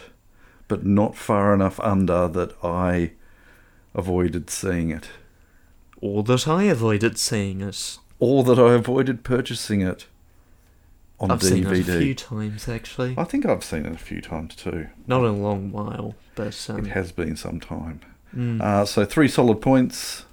but 0.68 0.86
not 0.86 1.16
far 1.16 1.54
enough 1.54 1.80
under 1.80 2.28
that 2.28 2.54
I 2.64 3.12
avoided 3.96 4.50
seeing 4.50 4.90
it. 4.92 5.10
Or 6.00 6.24
that 6.24 6.48
I 6.48 6.64
avoided 6.64 7.18
seeing 7.18 7.62
it. 7.62 7.98
Or 8.20 8.44
that 8.44 8.60
I 8.60 8.74
avoided 8.74 9.24
purchasing 9.24 9.82
it 9.82 10.08
on 11.20 11.32
I've 11.32 11.40
DVD. 11.40 11.44
seen 11.50 11.66
it 11.68 11.90
a 11.90 12.00
few 12.00 12.16
times 12.16 12.68
actually. 12.68 13.16
I 13.18 13.24
think 13.24 13.46
I've 13.46 13.64
seen 13.64 13.86
it 13.86 13.94
a 13.94 13.98
few 13.98 14.22
times 14.22 14.56
too. 14.56 14.88
Not 15.08 15.22
in 15.22 15.26
a 15.26 15.38
long 15.38 15.72
while, 15.72 16.16
but 16.38 16.70
um, 16.70 16.86
It 16.86 16.92
has 16.92 17.12
been 17.12 17.36
some 17.36 17.60
time. 17.60 18.00
mm, 18.36 18.62
Uh, 18.62 18.86
so 18.86 19.04
three 19.06 19.28
solid 19.28 19.60
points. 19.62 20.24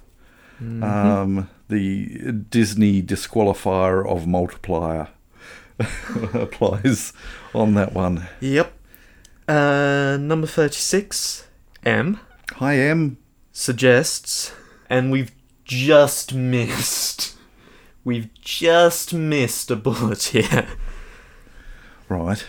mhm. 0.61 0.83
Um, 0.83 1.49
the 1.67 2.31
Disney 2.49 3.01
disqualifier 3.03 4.07
of 4.07 4.25
multiplier. 4.27 5.07
applies 6.33 7.11
on 7.53 7.73
that 7.73 7.91
one. 7.93 8.27
Yep. 8.39 8.71
Uh, 9.47 10.17
number 10.19 10.47
36, 10.47 11.47
M, 11.85 12.19
Hi, 12.53 12.77
M. 12.77 13.17
suggests, 13.51 14.53
and 14.89 15.11
we've 15.11 15.31
just 15.65 16.33
missed. 16.33 17.35
We've 18.05 18.29
just 18.41 19.13
missed 19.13 19.69
a 19.71 19.75
bullet 19.75 20.23
here. 20.31 20.67
Right. 22.07 22.45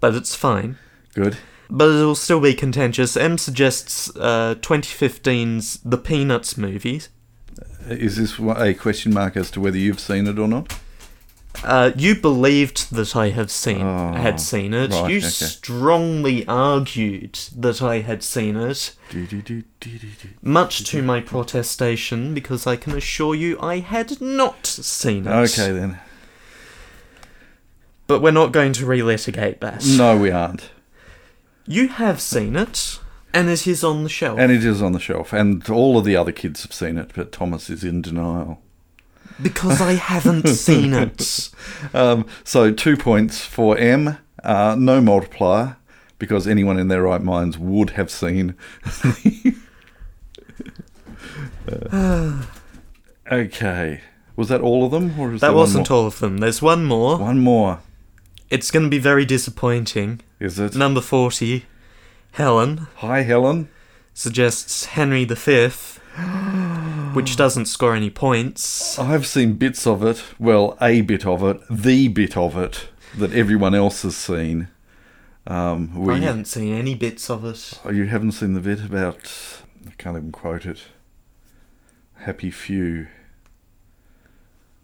But 0.00 0.14
it's 0.14 0.34
fine. 0.34 0.78
Good. 1.14 1.36
But 1.68 1.88
it'll 1.90 2.14
still 2.14 2.40
be 2.40 2.54
contentious. 2.54 3.16
M 3.16 3.38
suggests 3.38 4.10
uh, 4.16 4.54
2015's 4.60 5.80
The 5.84 5.98
Peanuts 5.98 6.56
movies. 6.56 7.08
Is 7.88 8.16
this 8.16 8.38
a 8.38 8.74
question 8.74 9.12
mark 9.14 9.36
as 9.36 9.50
to 9.52 9.60
whether 9.60 9.78
you've 9.78 10.00
seen 10.00 10.26
it 10.26 10.38
or 10.38 10.48
not? 10.48 10.78
Uh, 11.64 11.90
you 11.96 12.14
believed 12.14 12.92
that 12.94 13.16
I 13.16 13.30
have 13.30 13.50
seen 13.50 13.80
Oh, 13.80 14.12
had 14.12 14.38
seen 14.40 14.74
it. 14.74 14.90
right, 14.92 15.10
you 15.10 15.18
okay. 15.18 15.26
strongly 15.28 16.46
argued 16.46 17.38
that 17.56 17.80
I 17.80 18.00
had 18.00 18.22
seen 18.22 18.56
it, 18.56 18.94
Do-do-do-do-do-do. 19.10 20.28
much 20.42 20.84
to 20.90 21.02
my 21.02 21.20
protestation, 21.20 22.34
because 22.34 22.66
I 22.66 22.76
can 22.76 22.92
assure 22.94 23.34
you 23.34 23.58
I 23.58 23.78
had 23.78 24.20
not 24.20 24.66
seen 24.66 25.26
it. 25.26 25.30
Okay 25.30 25.72
then. 25.72 25.98
But 28.06 28.20
we're 28.20 28.32
not 28.32 28.52
going 28.52 28.72
to 28.74 28.84
relitigate 28.84 29.60
that. 29.60 29.84
No, 29.86 30.16
we 30.18 30.30
aren't. 30.30 30.70
You 31.66 31.88
have 31.88 32.20
seen 32.20 32.54
it, 32.56 32.98
and 33.34 33.48
it 33.48 33.66
is 33.66 33.82
on 33.82 34.02
the 34.04 34.08
shelf. 34.08 34.38
And 34.38 34.52
it 34.52 34.64
is 34.64 34.80
on 34.80 34.92
the 34.92 35.00
shelf, 35.00 35.32
and 35.32 35.68
all 35.68 35.98
of 35.98 36.04
the 36.04 36.16
other 36.16 36.32
kids 36.32 36.62
have 36.62 36.72
seen 36.72 36.96
it, 36.96 37.10
but 37.14 37.32
Thomas 37.32 37.68
is 37.70 37.82
in 37.84 38.02
denial. 38.02 38.62
because 39.42 39.80
I 39.80 39.92
haven't 39.94 40.46
seen 40.66 40.92
it. 40.94 41.50
Um, 41.92 42.26
so 42.44 42.72
two 42.72 42.96
points 42.96 43.44
for 43.44 43.76
M. 43.76 44.18
Uh, 44.44 44.76
no 44.78 45.00
multiplier 45.00 45.76
because 46.18 46.46
anyone 46.46 46.78
in 46.78 46.88
their 46.88 47.02
right 47.02 47.20
minds 47.22 47.58
would 47.58 47.90
have 47.90 48.10
seen. 48.10 48.54
Uh, 51.90 52.42
okay, 53.32 54.00
was 54.36 54.48
that 54.48 54.60
all 54.60 54.84
of 54.84 54.92
them, 54.92 55.18
or 55.18 55.32
is 55.34 55.40
That 55.40 55.54
wasn't 55.54 55.90
all 55.90 56.06
of 56.06 56.20
them. 56.20 56.38
There's 56.38 56.62
one 56.62 56.84
more. 56.84 57.18
One 57.18 57.40
more, 57.40 57.80
It's 58.50 58.70
going 58.70 58.84
to 58.84 58.90
be 58.90 58.98
very 58.98 59.24
disappointing. 59.24 60.20
is 60.38 60.58
it? 60.58 60.74
Number 60.76 61.00
40, 61.00 61.64
Helen, 62.32 62.86
Hi, 62.96 63.22
Helen. 63.22 63.68
suggests 64.14 64.84
Henry 64.86 65.24
V, 65.24 65.68
which 67.14 67.36
doesn't 67.36 67.66
score 67.66 67.94
any 67.94 68.10
points. 68.10 68.98
I've 68.98 69.26
seen 69.26 69.54
bits 69.54 69.86
of 69.86 70.02
it. 70.04 70.22
Well, 70.38 70.76
a 70.80 71.00
bit 71.00 71.26
of 71.26 71.42
it, 71.42 71.60
the 71.70 72.08
bit 72.08 72.36
of 72.36 72.56
it 72.56 72.88
that 73.18 73.32
everyone 73.32 73.74
else 73.74 74.02
has 74.02 74.16
seen. 74.16 74.68
Um, 75.46 75.94
we, 75.94 76.14
I 76.14 76.18
haven't 76.18 76.46
seen 76.46 76.74
any 76.74 76.94
bits 76.94 77.30
of 77.30 77.44
it. 77.44 77.72
Oh, 77.84 77.90
you 77.90 78.06
haven't 78.06 78.32
seen 78.32 78.52
the 78.54 78.60
bit 78.60 78.84
about. 78.84 79.32
I 79.86 79.90
can't 79.98 80.16
even 80.16 80.32
quote 80.32 80.66
it. 80.66 80.82
Happy 82.14 82.50
few. 82.50 83.06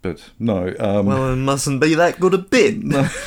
But 0.03 0.31
no. 0.39 0.75
Um, 0.79 1.07
Well, 1.07 1.33
it 1.33 1.37
mustn't 1.37 1.81
be 1.81 1.95
that 1.95 2.21
good 2.21 2.35
a 2.35 2.39
bit. 2.39 2.83
no. 2.83 3.09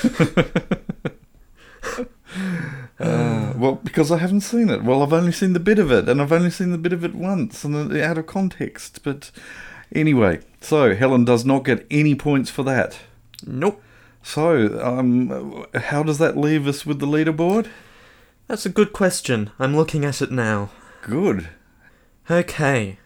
Uh, 2.97 3.51
well, 3.57 3.75
because 3.75 4.09
I 4.09 4.17
haven't 4.19 4.41
seen 4.41 4.69
it. 4.69 4.81
Well, 4.83 5.03
I've 5.03 5.11
only 5.11 5.33
seen 5.33 5.51
the 5.51 5.59
bit 5.59 5.79
of 5.79 5.91
it, 5.91 6.07
and 6.07 6.21
I've 6.21 6.31
only 6.31 6.49
seen 6.49 6.71
the 6.71 6.77
bit 6.77 6.93
of 6.93 7.03
it 7.03 7.13
once, 7.13 7.65
and 7.65 7.75
out 7.97 8.17
of 8.17 8.25
context. 8.25 9.01
But 9.03 9.31
anyway, 9.93 10.39
so 10.61 10.95
Helen 10.95 11.25
does 11.25 11.43
not 11.43 11.65
get 11.65 11.85
any 11.91 12.15
points 12.15 12.49
for 12.49 12.63
that. 12.63 12.99
Nope. 13.45 13.81
So, 14.23 14.79
um, 14.81 15.65
how 15.75 16.03
does 16.03 16.17
that 16.19 16.37
leave 16.37 16.67
us 16.67 16.85
with 16.85 16.99
the 16.99 17.05
leaderboard? 17.05 17.67
That's 18.47 18.65
a 18.65 18.69
good 18.69 18.93
question. 18.93 19.51
I'm 19.59 19.75
looking 19.75 20.05
at 20.05 20.21
it 20.21 20.31
now. 20.31 20.69
Good. 21.01 21.49
Okay. 22.31 22.97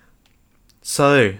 So, 0.83 1.33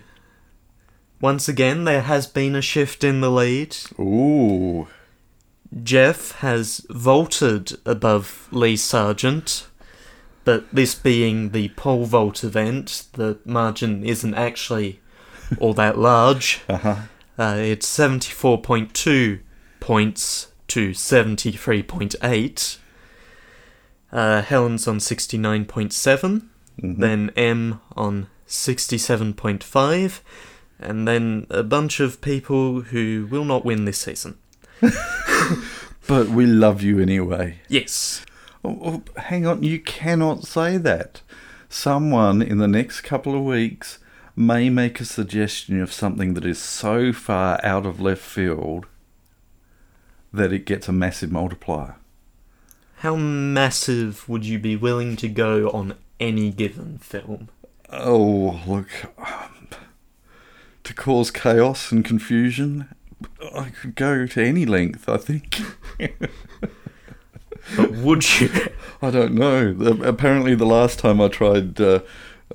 once 1.22 1.48
again, 1.48 1.84
there 1.86 2.02
has 2.02 2.28
been 2.28 2.56
a 2.56 2.62
shift 2.62 3.04
in 3.04 3.22
the 3.22 3.30
lead. 3.32 3.76
Ooh. 4.00 4.88
Jeff 5.84 6.32
has 6.40 6.86
vaulted 6.90 7.78
above 7.86 8.48
Lee 8.52 8.76
Sargent, 8.76 9.68
but 10.44 10.66
this 10.74 10.96
being 10.96 11.50
the 11.52 11.70
pole 11.70 12.06
vault 12.06 12.44
event, 12.44 13.08
the 13.14 13.38
margin 13.46 14.04
isn't 14.04 14.34
actually 14.34 15.00
all 15.60 15.74
that 15.74 15.98
large. 15.98 16.62
Uh 16.70 16.78
huh. 16.78 16.96
Uh, 17.38 17.56
it's 17.58 17.88
74.2 17.88 19.40
points 19.80 20.52
to 20.68 20.90
73.8. 20.90 22.78
Uh, 24.12 24.42
Helen's 24.42 24.88
on 24.90 24.98
69.7, 24.98 26.48
then 26.78 27.32
M 27.38 27.80
on 27.96 28.28
67.5, 28.46 30.20
and 30.80 31.08
then 31.08 31.46
a 31.50 31.64
bunch 31.64 32.00
of 32.00 32.22
people 32.22 32.82
who 32.82 33.28
will 33.30 33.46
not 33.46 33.66
win 33.66 33.86
this 33.86 34.00
season. 34.00 34.38
But 36.10 36.30
we 36.30 36.48
love 36.48 36.82
you 36.82 37.00
anyway. 37.00 37.60
Yes. 37.68 38.26
Oh, 38.66 38.80
oh, 38.84 39.20
hang 39.22 39.46
on, 39.46 39.62
you 39.62 39.80
cannot 39.80 40.44
say 40.44 40.76
that. 40.78 41.22
Someone 41.70 42.42
in 42.42 42.58
the 42.58 42.68
next 42.68 43.02
couple 43.02 43.36
of 43.36 43.44
weeks 43.44 44.00
may 44.36 44.72
make 44.72 45.00
a 45.00 45.06
suggestion 45.06 45.80
of 45.80 45.94
something 45.94 46.34
that 46.34 46.46
is 46.46 46.58
so 46.58 47.14
far 47.14 47.64
out 47.64 47.86
of 47.86 48.02
left 48.02 48.24
field 48.24 48.88
that 50.34 50.52
it 50.52 50.66
gets 50.66 50.88
a 50.88 50.92
massive 50.92 51.32
multiplier. 51.32 51.98
How 52.98 53.16
massive 53.16 54.28
would 54.28 54.48
you 54.48 54.58
be 54.58 54.76
willing 54.76 55.16
to 55.18 55.28
go 55.28 55.70
on 55.70 55.94
any 56.20 56.50
given 56.50 56.98
film? 56.98 57.50
Oh, 57.92 58.60
look. 58.66 58.90
To 60.90 60.96
cause 60.96 61.30
chaos 61.30 61.92
and 61.92 62.04
confusion, 62.04 62.90
I 63.56 63.70
could 63.70 63.94
go 63.94 64.26
to 64.26 64.44
any 64.44 64.66
length, 64.66 65.08
I 65.08 65.18
think. 65.18 65.62
But 67.78 67.92
would 67.92 68.40
you? 68.40 68.50
I 69.04 69.12
don't 69.12 69.36
know. 69.36 69.76
Apparently, 70.04 70.56
the 70.56 70.66
last 70.66 70.98
time 70.98 71.22
I 71.22 71.28
tried 71.28 71.80
uh, 71.80 72.00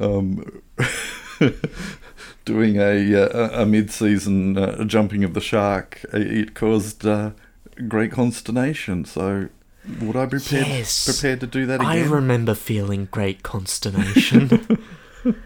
um, 0.00 0.62
doing 2.44 2.74
a 2.80 3.14
uh, 3.14 3.62
a 3.62 3.64
mid-season 3.66 4.58
uh, 4.58 4.82
jumping 4.82 5.22
of 5.22 5.34
the 5.34 5.40
shark, 5.40 6.04
it 6.12 6.56
caused 6.56 7.06
uh, 7.06 7.30
great 7.86 8.10
consternation. 8.10 9.04
So, 9.04 9.48
would 10.00 10.16
I 10.16 10.26
be 10.26 10.38
prepared 10.40 10.66
Yes. 10.66 11.04
prepared 11.04 11.38
to 11.38 11.46
do 11.46 11.66
that 11.66 11.76
again? 11.76 11.86
I 11.86 12.04
remember 12.04 12.56
feeling 12.56 13.06
great 13.12 13.44
consternation. 13.44 14.50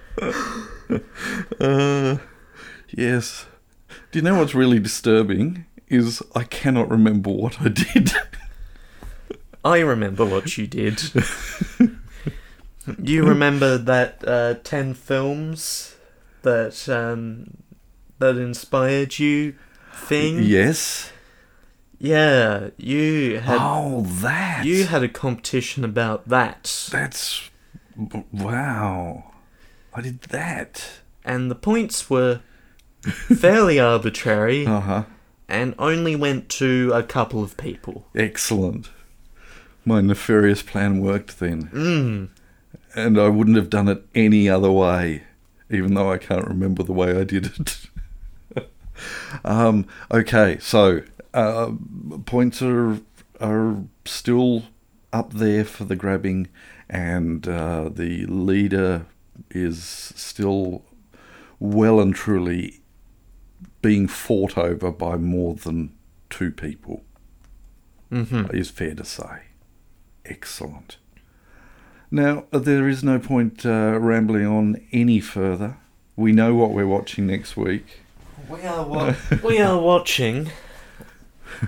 uh, 1.61 2.17
yes. 2.91 3.47
Do 4.11 4.19
you 4.19 4.23
know 4.23 4.39
what's 4.39 4.55
really 4.55 4.79
disturbing? 4.79 5.67
Is 5.89 6.23
I 6.35 6.45
cannot 6.45 6.91
remember 6.91 7.31
what 7.31 7.61
I 7.61 7.69
did. 7.69 8.13
I 9.65 9.81
remember 9.81 10.25
what 10.25 10.57
you 10.59 10.67
did. 10.67 11.03
you 13.03 13.25
remember 13.25 13.79
that 13.79 14.23
uh, 14.27 14.55
ten 14.65 14.95
films 14.95 15.97
that 16.43 16.89
um, 16.89 17.57
that 18.19 18.37
inspired 18.37 19.19
you 19.19 19.55
thing? 19.93 20.43
yes. 20.43 21.13
Yeah, 22.01 22.71
you 22.77 23.41
had 23.41 23.59
oh, 23.61 24.03
that. 24.03 24.65
you 24.65 24.85
had 24.85 25.03
a 25.03 25.09
competition 25.09 25.85
about 25.85 26.29
that, 26.29 26.89
That's 26.93 27.51
wow. 28.31 29.33
I 29.93 30.01
did 30.03 30.21
that. 30.23 31.01
and 31.25 31.51
the 31.51 31.57
points 31.57 32.09
were 32.09 32.41
fairly 33.37 33.79
arbitrary 33.81 34.67
Uh 34.67 34.81
huh. 34.81 35.03
and 35.49 35.75
only 35.79 36.15
went 36.17 36.49
to 36.51 36.91
a 36.95 37.03
couple 37.03 37.43
of 37.43 37.57
people. 37.57 38.07
Excellent. 38.15 38.91
My 39.85 40.01
nefarious 40.01 40.63
plan 40.63 41.01
worked 41.01 41.39
then, 41.39 41.71
Mm. 41.73 42.29
and 42.95 43.19
I 43.19 43.29
wouldn't 43.29 43.57
have 43.57 43.71
done 43.71 43.89
it 43.89 44.03
any 44.15 44.49
other 44.49 44.71
way, 44.71 45.23
even 45.71 45.95
though 45.95 46.13
I 46.13 46.19
can't 46.19 46.47
remember 46.47 46.83
the 46.83 46.93
way 46.93 47.19
I 47.19 47.25
did 47.25 47.47
it. 47.59 47.87
um, 49.45 49.87
okay, 50.11 50.59
so 50.61 51.03
uh, 51.35 51.71
points 52.27 52.61
are 52.63 52.99
are 53.41 53.77
still 54.05 54.65
up 55.13 55.33
there 55.33 55.65
for 55.65 55.85
the 55.85 55.97
grabbing, 55.97 56.49
and 56.91 57.47
uh, 57.49 57.89
the 57.89 58.27
leader 58.27 59.07
is 59.51 59.83
still 60.17 60.83
well 61.61 62.01
and 62.01 62.15
truly 62.15 62.81
being 63.83 64.09
fought 64.09 64.57
over 64.59 64.91
by 64.91 65.17
more 65.17 65.55
than 65.55 65.93
two 66.31 66.51
people 66.51 67.03
hmm 68.11 68.47
is 68.53 68.71
fair 68.71 68.95
to 68.95 69.05
say. 69.05 69.43
Excellent. 70.25 70.97
Now, 72.11 72.45
there 72.51 72.89
is 72.89 73.05
no 73.05 73.19
point 73.19 73.67
uh, 73.67 73.99
rambling 74.01 74.47
on 74.47 74.81
any 74.93 75.21
further. 75.21 75.77
We 76.17 76.33
know 76.33 76.55
what 76.55 76.71
we're 76.71 76.87
watching 76.87 77.27
next 77.27 77.57
week. 77.57 78.01
We 78.49 78.63
are 78.63 78.85
wa- 78.85 79.15
we 79.45 79.59
are 79.59 79.79
watching 79.79 80.51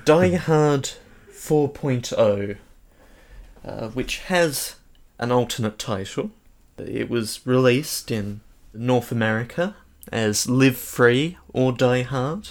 Die 0.06 0.34
Hard 0.36 0.90
4.0, 1.30 2.56
uh, 3.64 3.88
which 3.90 4.18
has 4.20 4.76
an 5.18 5.30
alternate 5.30 5.78
title. 5.78 6.30
It 6.78 7.10
was 7.10 7.46
released 7.46 8.10
in 8.10 8.40
North 8.72 9.12
America 9.12 9.76
as 10.10 10.48
Live 10.48 10.76
Free 10.76 11.36
or 11.52 11.72
Die 11.72 12.02
Hard, 12.02 12.48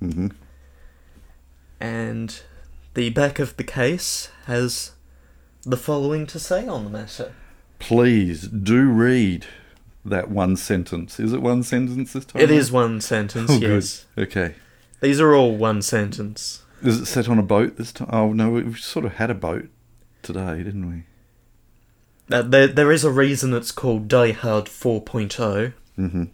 hmm 0.00 0.28
and 1.80 2.42
the 2.94 3.10
back 3.10 3.38
of 3.38 3.56
the 3.56 3.64
case 3.64 4.30
has 4.46 4.92
the 5.64 5.76
following 5.76 6.26
to 6.28 6.38
say 6.38 6.66
on 6.68 6.84
the 6.84 6.90
matter. 6.90 7.32
Please 7.78 8.42
do 8.46 8.84
read 8.88 9.46
that 10.04 10.30
one 10.30 10.56
sentence. 10.56 11.18
Is 11.18 11.32
it 11.32 11.42
one 11.42 11.62
sentence 11.62 12.12
this 12.12 12.24
time? 12.24 12.42
It 12.42 12.50
is 12.50 12.70
one 12.70 13.00
sentence, 13.00 13.50
Oh, 13.50 13.58
good. 13.60 13.70
yes. 13.70 14.06
Okay. 14.16 14.54
These 15.00 15.20
are 15.20 15.34
all 15.34 15.56
one 15.56 15.82
sentence. 15.82 16.62
Is 16.82 17.00
it 17.00 17.06
set 17.06 17.28
on 17.28 17.38
a 17.38 17.42
boat 17.42 17.76
this 17.76 17.92
time? 17.92 18.08
Oh 18.12 18.32
no, 18.32 18.50
we 18.50 18.74
sort 18.74 19.04
of 19.04 19.14
had 19.14 19.30
a 19.30 19.34
boat 19.34 19.68
today, 20.22 20.62
didn't 20.62 20.88
we? 20.88 21.02
Uh, 22.36 22.42
there, 22.42 22.68
there 22.68 22.92
is 22.92 23.02
a 23.04 23.10
reason 23.10 23.52
it's 23.52 23.72
called 23.72 24.06
Die 24.08 24.30
Hard 24.32 24.66
4.0. 24.66 25.72
hmm 25.96 26.24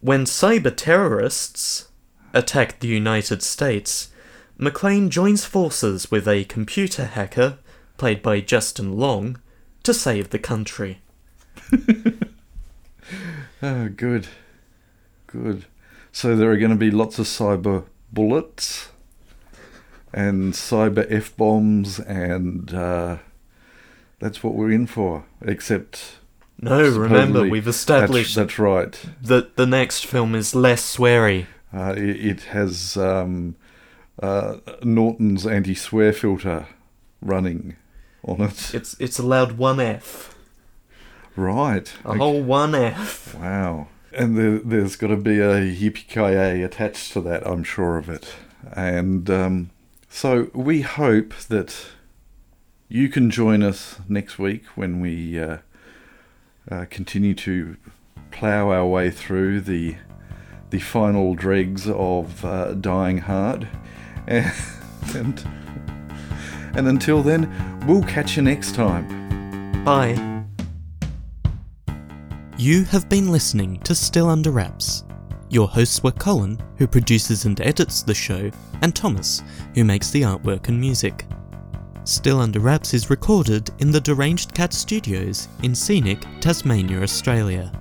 When 0.00 0.24
cyber 0.24 0.74
terrorists 0.74 1.88
attack 2.32 2.80
the 2.80 2.88
United 2.88 3.42
States, 3.42 4.10
McClane 4.58 5.08
joins 5.08 5.44
forces 5.44 6.10
with 6.10 6.28
a 6.28 6.44
computer 6.44 7.06
hacker, 7.06 7.58
played 7.96 8.22
by 8.22 8.40
Justin 8.40 8.96
Long, 8.96 9.38
to 9.82 9.94
save 9.94 10.30
the 10.30 10.38
country. 10.38 11.00
Oh, 13.62 13.88
good, 13.88 14.28
good. 15.26 15.64
So 16.12 16.36
there 16.36 16.50
are 16.50 16.58
going 16.58 16.70
to 16.70 16.76
be 16.76 16.90
lots 16.90 17.18
of 17.18 17.26
cyber 17.26 17.84
bullets 18.12 18.90
and 20.12 20.52
cyber 20.52 21.06
f 21.10 21.34
bombs, 21.36 21.98
and 21.98 22.72
uh, 22.74 23.16
that's 24.18 24.42
what 24.42 24.54
we're 24.54 24.70
in 24.70 24.86
for. 24.86 25.24
Except 25.40 26.18
No, 26.60 26.88
remember, 26.88 27.46
we've 27.46 27.64
that's, 27.64 27.76
established 27.76 28.34
that's 28.34 28.58
right. 28.58 28.98
that 29.22 29.56
the 29.56 29.66
next 29.66 30.06
film 30.06 30.34
is 30.34 30.54
less 30.54 30.96
sweary. 30.96 31.46
Uh, 31.72 31.92
it, 31.96 32.26
it 32.26 32.40
has 32.44 32.96
um, 32.96 33.56
uh, 34.22 34.56
Norton's 34.82 35.46
anti-swear 35.46 36.12
filter 36.12 36.66
running 37.20 37.76
on 38.24 38.40
it. 38.40 38.74
It's 38.74 38.96
it's 38.98 39.18
allowed 39.18 39.52
one 39.58 39.80
F. 39.80 40.34
Right. 41.36 41.92
A 42.04 42.08
Okay. 42.08 42.18
whole 42.18 42.42
one 42.42 42.74
F. 42.74 43.34
Wow. 43.34 43.88
And 44.16 44.38
there, 44.38 44.58
there's 44.58 44.96
got 44.96 45.08
to 45.08 45.16
be 45.16 45.38
a 45.40 45.60
yippee 45.60 46.64
attached 46.64 47.12
to 47.12 47.20
that, 47.20 47.46
I'm 47.46 47.64
sure 47.64 47.98
of 47.98 48.08
it. 48.08 48.34
And 48.72 49.28
um, 49.28 49.70
so 50.08 50.50
we 50.54 50.80
hope 50.80 51.34
that 51.48 51.88
you 52.88 53.10
can 53.10 53.30
join 53.30 53.62
us 53.62 54.00
next 54.08 54.38
week 54.38 54.64
when 54.74 55.00
we 55.00 55.38
uh, 55.38 55.58
uh, 56.70 56.86
continue 56.90 57.34
to 57.34 57.76
plough 58.30 58.70
our 58.70 58.86
way 58.86 59.10
through 59.10 59.60
the 59.60 59.96
the 60.70 60.80
final 60.80 61.34
dregs 61.34 61.88
of 61.88 62.44
uh, 62.44 62.74
Dying 62.74 63.18
Hard. 63.18 63.68
And, 64.28 64.52
and, 65.14 65.48
and 66.74 66.88
until 66.88 67.22
then, 67.22 67.48
we'll 67.86 68.02
catch 68.02 68.36
you 68.36 68.42
next 68.42 68.74
time. 68.74 69.06
Bye. 69.84 70.16
You 72.58 72.82
have 72.86 73.08
been 73.08 73.30
listening 73.30 73.78
to 73.84 73.94
Still 73.94 74.28
Under 74.28 74.50
Wraps. 74.50 75.04
Your 75.48 75.68
hosts 75.68 76.02
were 76.02 76.10
Colin, 76.10 76.58
who 76.76 76.88
produces 76.88 77.44
and 77.44 77.60
edits 77.60 78.02
the 78.02 78.14
show, 78.14 78.50
and 78.82 78.96
Thomas, 78.96 79.44
who 79.76 79.84
makes 79.84 80.10
the 80.10 80.22
artwork 80.22 80.66
and 80.66 80.80
music. 80.80 81.24
Still 82.06 82.38
Under 82.38 82.60
Wraps 82.60 82.94
is 82.94 83.10
recorded 83.10 83.68
in 83.80 83.90
the 83.90 84.00
Deranged 84.00 84.54
Cat 84.54 84.72
Studios 84.72 85.48
in 85.64 85.74
scenic 85.74 86.24
Tasmania, 86.40 87.02
Australia. 87.02 87.72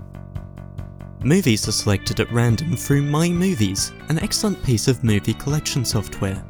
Movies 1.24 1.68
are 1.68 1.72
selected 1.72 2.20
at 2.20 2.32
random 2.32 2.76
through 2.76 3.04
My 3.04 3.30
Movies, 3.30 3.94
an 4.10 4.18
excellent 4.18 4.64
piece 4.64 4.88
of 4.88 5.04
movie 5.04 5.36
collection 5.36 5.86
software. 5.86 6.44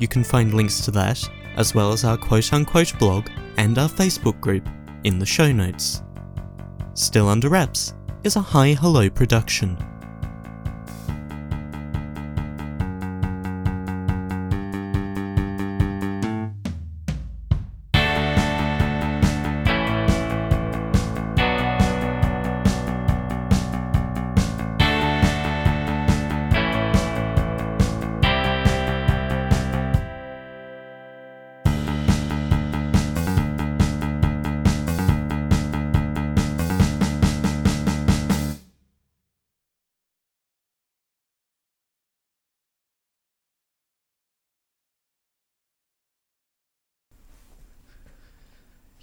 You 0.00 0.08
can 0.08 0.24
find 0.24 0.52
links 0.52 0.80
to 0.86 0.90
that, 0.90 1.22
as 1.54 1.72
well 1.72 1.92
as 1.92 2.02
our 2.02 2.16
quote 2.16 2.52
unquote 2.52 2.98
blog 2.98 3.28
and 3.58 3.78
our 3.78 3.88
Facebook 3.88 4.40
group, 4.40 4.68
in 5.04 5.20
the 5.20 5.26
show 5.26 5.52
notes. 5.52 6.02
Still 6.94 7.28
Under 7.28 7.48
Wraps 7.48 7.94
is 8.24 8.34
a 8.34 8.40
Hi 8.40 8.72
Hello 8.72 9.08
production. 9.08 9.78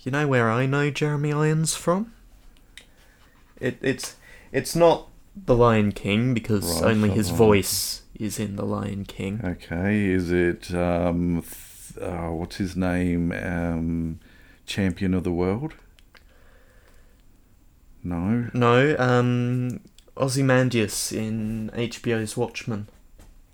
You 0.05 0.11
know 0.11 0.27
where 0.27 0.51
I 0.51 0.67
know 0.67 0.91
Jeremy 0.91 1.33
Irons 1.33 1.73
from? 1.75 2.13
It, 3.59 3.79
it's 3.81 4.15
it's 4.51 4.75
not 4.75 5.07
The 5.35 5.55
Lion 5.55 5.91
King 5.93 6.35
because 6.35 6.79
Right, 6.83 6.91
only 6.91 7.09
his 7.09 7.29
Lion 7.29 7.37
voice 7.37 8.03
is 8.13 8.39
in 8.39 8.55
The 8.55 8.65
Lion 8.65 9.05
King. 9.05 9.41
Okay, 9.43 10.05
is 10.05 10.31
it 10.31 10.71
um, 10.75 11.41
th- 11.41 12.05
uh, 12.07 12.27
what's 12.27 12.57
his 12.57 12.75
name? 12.75 13.31
Um, 13.31 14.19
champion 14.67 15.15
of 15.15 15.23
the 15.23 15.31
world? 15.31 15.73
No. 18.03 18.51
No, 18.53 18.95
um, 18.99 19.79
Ozymandias 20.15 21.11
in 21.11 21.71
HBO's 21.73 22.37
Watchmen. 22.37 22.87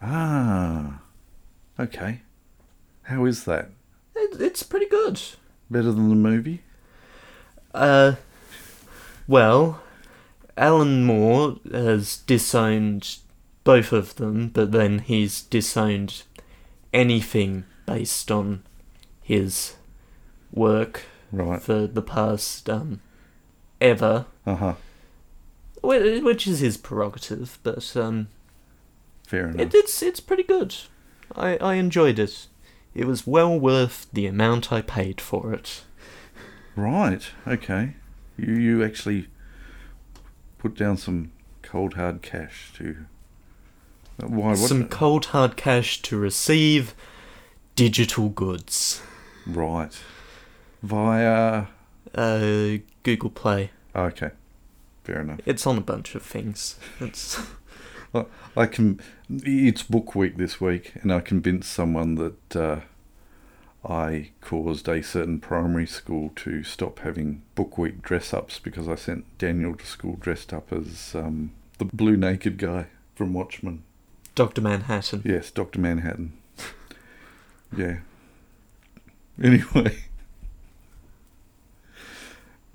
Ah. 0.01 0.99
Okay. 1.79 2.23
How 3.03 3.23
is 3.23 3.45
that? 3.45 3.69
It, 4.17 4.41
it's 4.41 4.63
pretty 4.63 4.87
good. 4.87 5.21
Better 5.71 5.91
than 5.93 6.09
the 6.09 6.15
movie? 6.15 6.61
Uh, 7.73 8.15
well, 9.27 9.81
Alan 10.57 11.05
Moore 11.05 11.55
has 11.71 12.17
disowned 12.17 13.17
both 13.63 13.93
of 13.93 14.15
them, 14.15 14.49
but 14.49 14.73
then 14.73 14.99
he's 14.99 15.41
disowned 15.43 16.23
anything 16.93 17.63
based 17.85 18.29
on 18.29 18.63
his 19.21 19.75
work 20.51 21.03
Right. 21.31 21.61
for 21.61 21.87
the 21.87 22.01
past 22.01 22.69
um, 22.69 22.99
ever, 23.79 24.25
Uh 24.45 24.55
huh. 24.55 24.73
which 25.81 26.45
is 26.47 26.59
his 26.59 26.75
prerogative. 26.75 27.59
But 27.63 27.95
um, 27.95 28.27
Fair 29.25 29.47
enough. 29.47 29.61
it, 29.67 29.73
it's 29.73 30.03
it's 30.03 30.19
pretty 30.19 30.43
good. 30.43 30.75
I 31.33 31.55
I 31.57 31.75
enjoyed 31.75 32.19
it. 32.19 32.47
It 32.93 33.05
was 33.07 33.25
well 33.25 33.57
worth 33.59 34.07
the 34.11 34.27
amount 34.27 34.71
I 34.71 34.81
paid 34.81 35.21
for 35.21 35.53
it. 35.53 35.83
Right. 36.75 37.23
Okay. 37.47 37.95
You 38.37 38.53
you 38.55 38.83
actually 38.83 39.27
put 40.57 40.75
down 40.75 40.97
some 40.97 41.31
cold 41.61 41.93
hard 41.95 42.21
cash 42.21 42.71
to. 42.75 43.05
Uh, 44.21 44.27
Why? 44.27 44.49
What? 44.49 44.57
Some 44.57 44.87
cold 44.87 45.25
hard 45.27 45.55
cash 45.57 46.01
to 46.03 46.17
receive 46.17 46.93
digital 47.75 48.29
goods. 48.29 49.01
right. 49.47 49.97
Via. 50.83 51.67
Uh, 52.15 52.77
Google 53.03 53.29
Play. 53.29 53.71
Okay. 53.95 54.31
Fair 55.03 55.21
enough. 55.21 55.39
It's 55.45 55.65
on 55.67 55.77
a 55.77 55.81
bunch 55.81 56.15
of 56.15 56.23
things. 56.23 56.77
It's 56.99 57.39
I 58.13 58.65
can. 58.65 58.99
It's 59.29 59.83
book 59.83 60.15
week 60.15 60.37
this 60.37 60.59
week, 60.59 60.93
and 61.01 61.13
I 61.13 61.21
convinced 61.21 61.71
someone 61.71 62.15
that 62.15 62.55
uh, 62.55 62.79
I 63.87 64.31
caused 64.41 64.87
a 64.89 65.01
certain 65.01 65.39
primary 65.39 65.87
school 65.87 66.31
to 66.37 66.63
stop 66.63 66.99
having 66.99 67.41
book 67.55 67.77
week 67.77 68.01
dress 68.01 68.33
ups 68.33 68.59
because 68.59 68.87
I 68.87 68.95
sent 68.95 69.25
Daniel 69.37 69.75
to 69.75 69.85
school 69.85 70.17
dressed 70.19 70.51
up 70.53 70.73
as 70.73 71.15
um, 71.15 71.51
the 71.77 71.85
blue 71.85 72.17
naked 72.17 72.57
guy 72.57 72.87
from 73.15 73.33
Watchmen. 73.33 73.83
Doctor 74.35 74.61
Manhattan. 74.61 75.21
Yes, 75.25 75.49
Doctor 75.51 75.79
Manhattan. 75.79 76.33
yeah. 77.77 77.99
Anyway, 79.41 79.97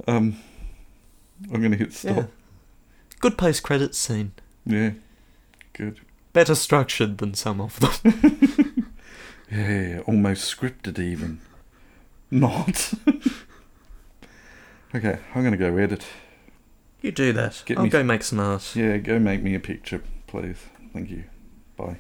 um, 0.09 0.39
I'm 1.53 1.61
gonna 1.63 1.77
hit 1.77 1.93
stop. 1.93 2.17
Yeah. 2.17 2.25
Good 3.21 3.37
post 3.39 3.63
credits 3.63 3.99
scene. 3.99 4.33
yeah. 4.65 4.93
Good. 5.77 6.01
Better 6.33 6.55
structured 6.55 7.19
than 7.19 7.35
some 7.35 7.61
of 7.61 7.79
them. 7.81 8.73
Yeah, 9.51 10.01
almost 10.09 10.53
scripted 10.55 10.99
even. 10.99 11.41
Not. 12.33 12.95
okay, 14.95 15.19
I'm 15.35 15.45
gonna 15.45 15.57
go 15.57 15.77
edit. 15.77 16.05
You 17.01 17.13
do 17.13 17.33
that. 17.35 17.63
Get 17.65 17.79
I'll 17.79 17.85
me- 17.85 17.91
go 17.91 18.03
make 18.03 18.25
some 18.25 18.41
art. 18.41 18.75
Yeah, 18.75 18.97
go 18.97 19.21
make 19.21 19.45
me 19.45 19.55
a 19.55 19.61
picture, 19.61 20.03
please. 20.27 20.59
Thank 20.93 21.11
you. 21.11 21.25
Bye. 21.77 21.99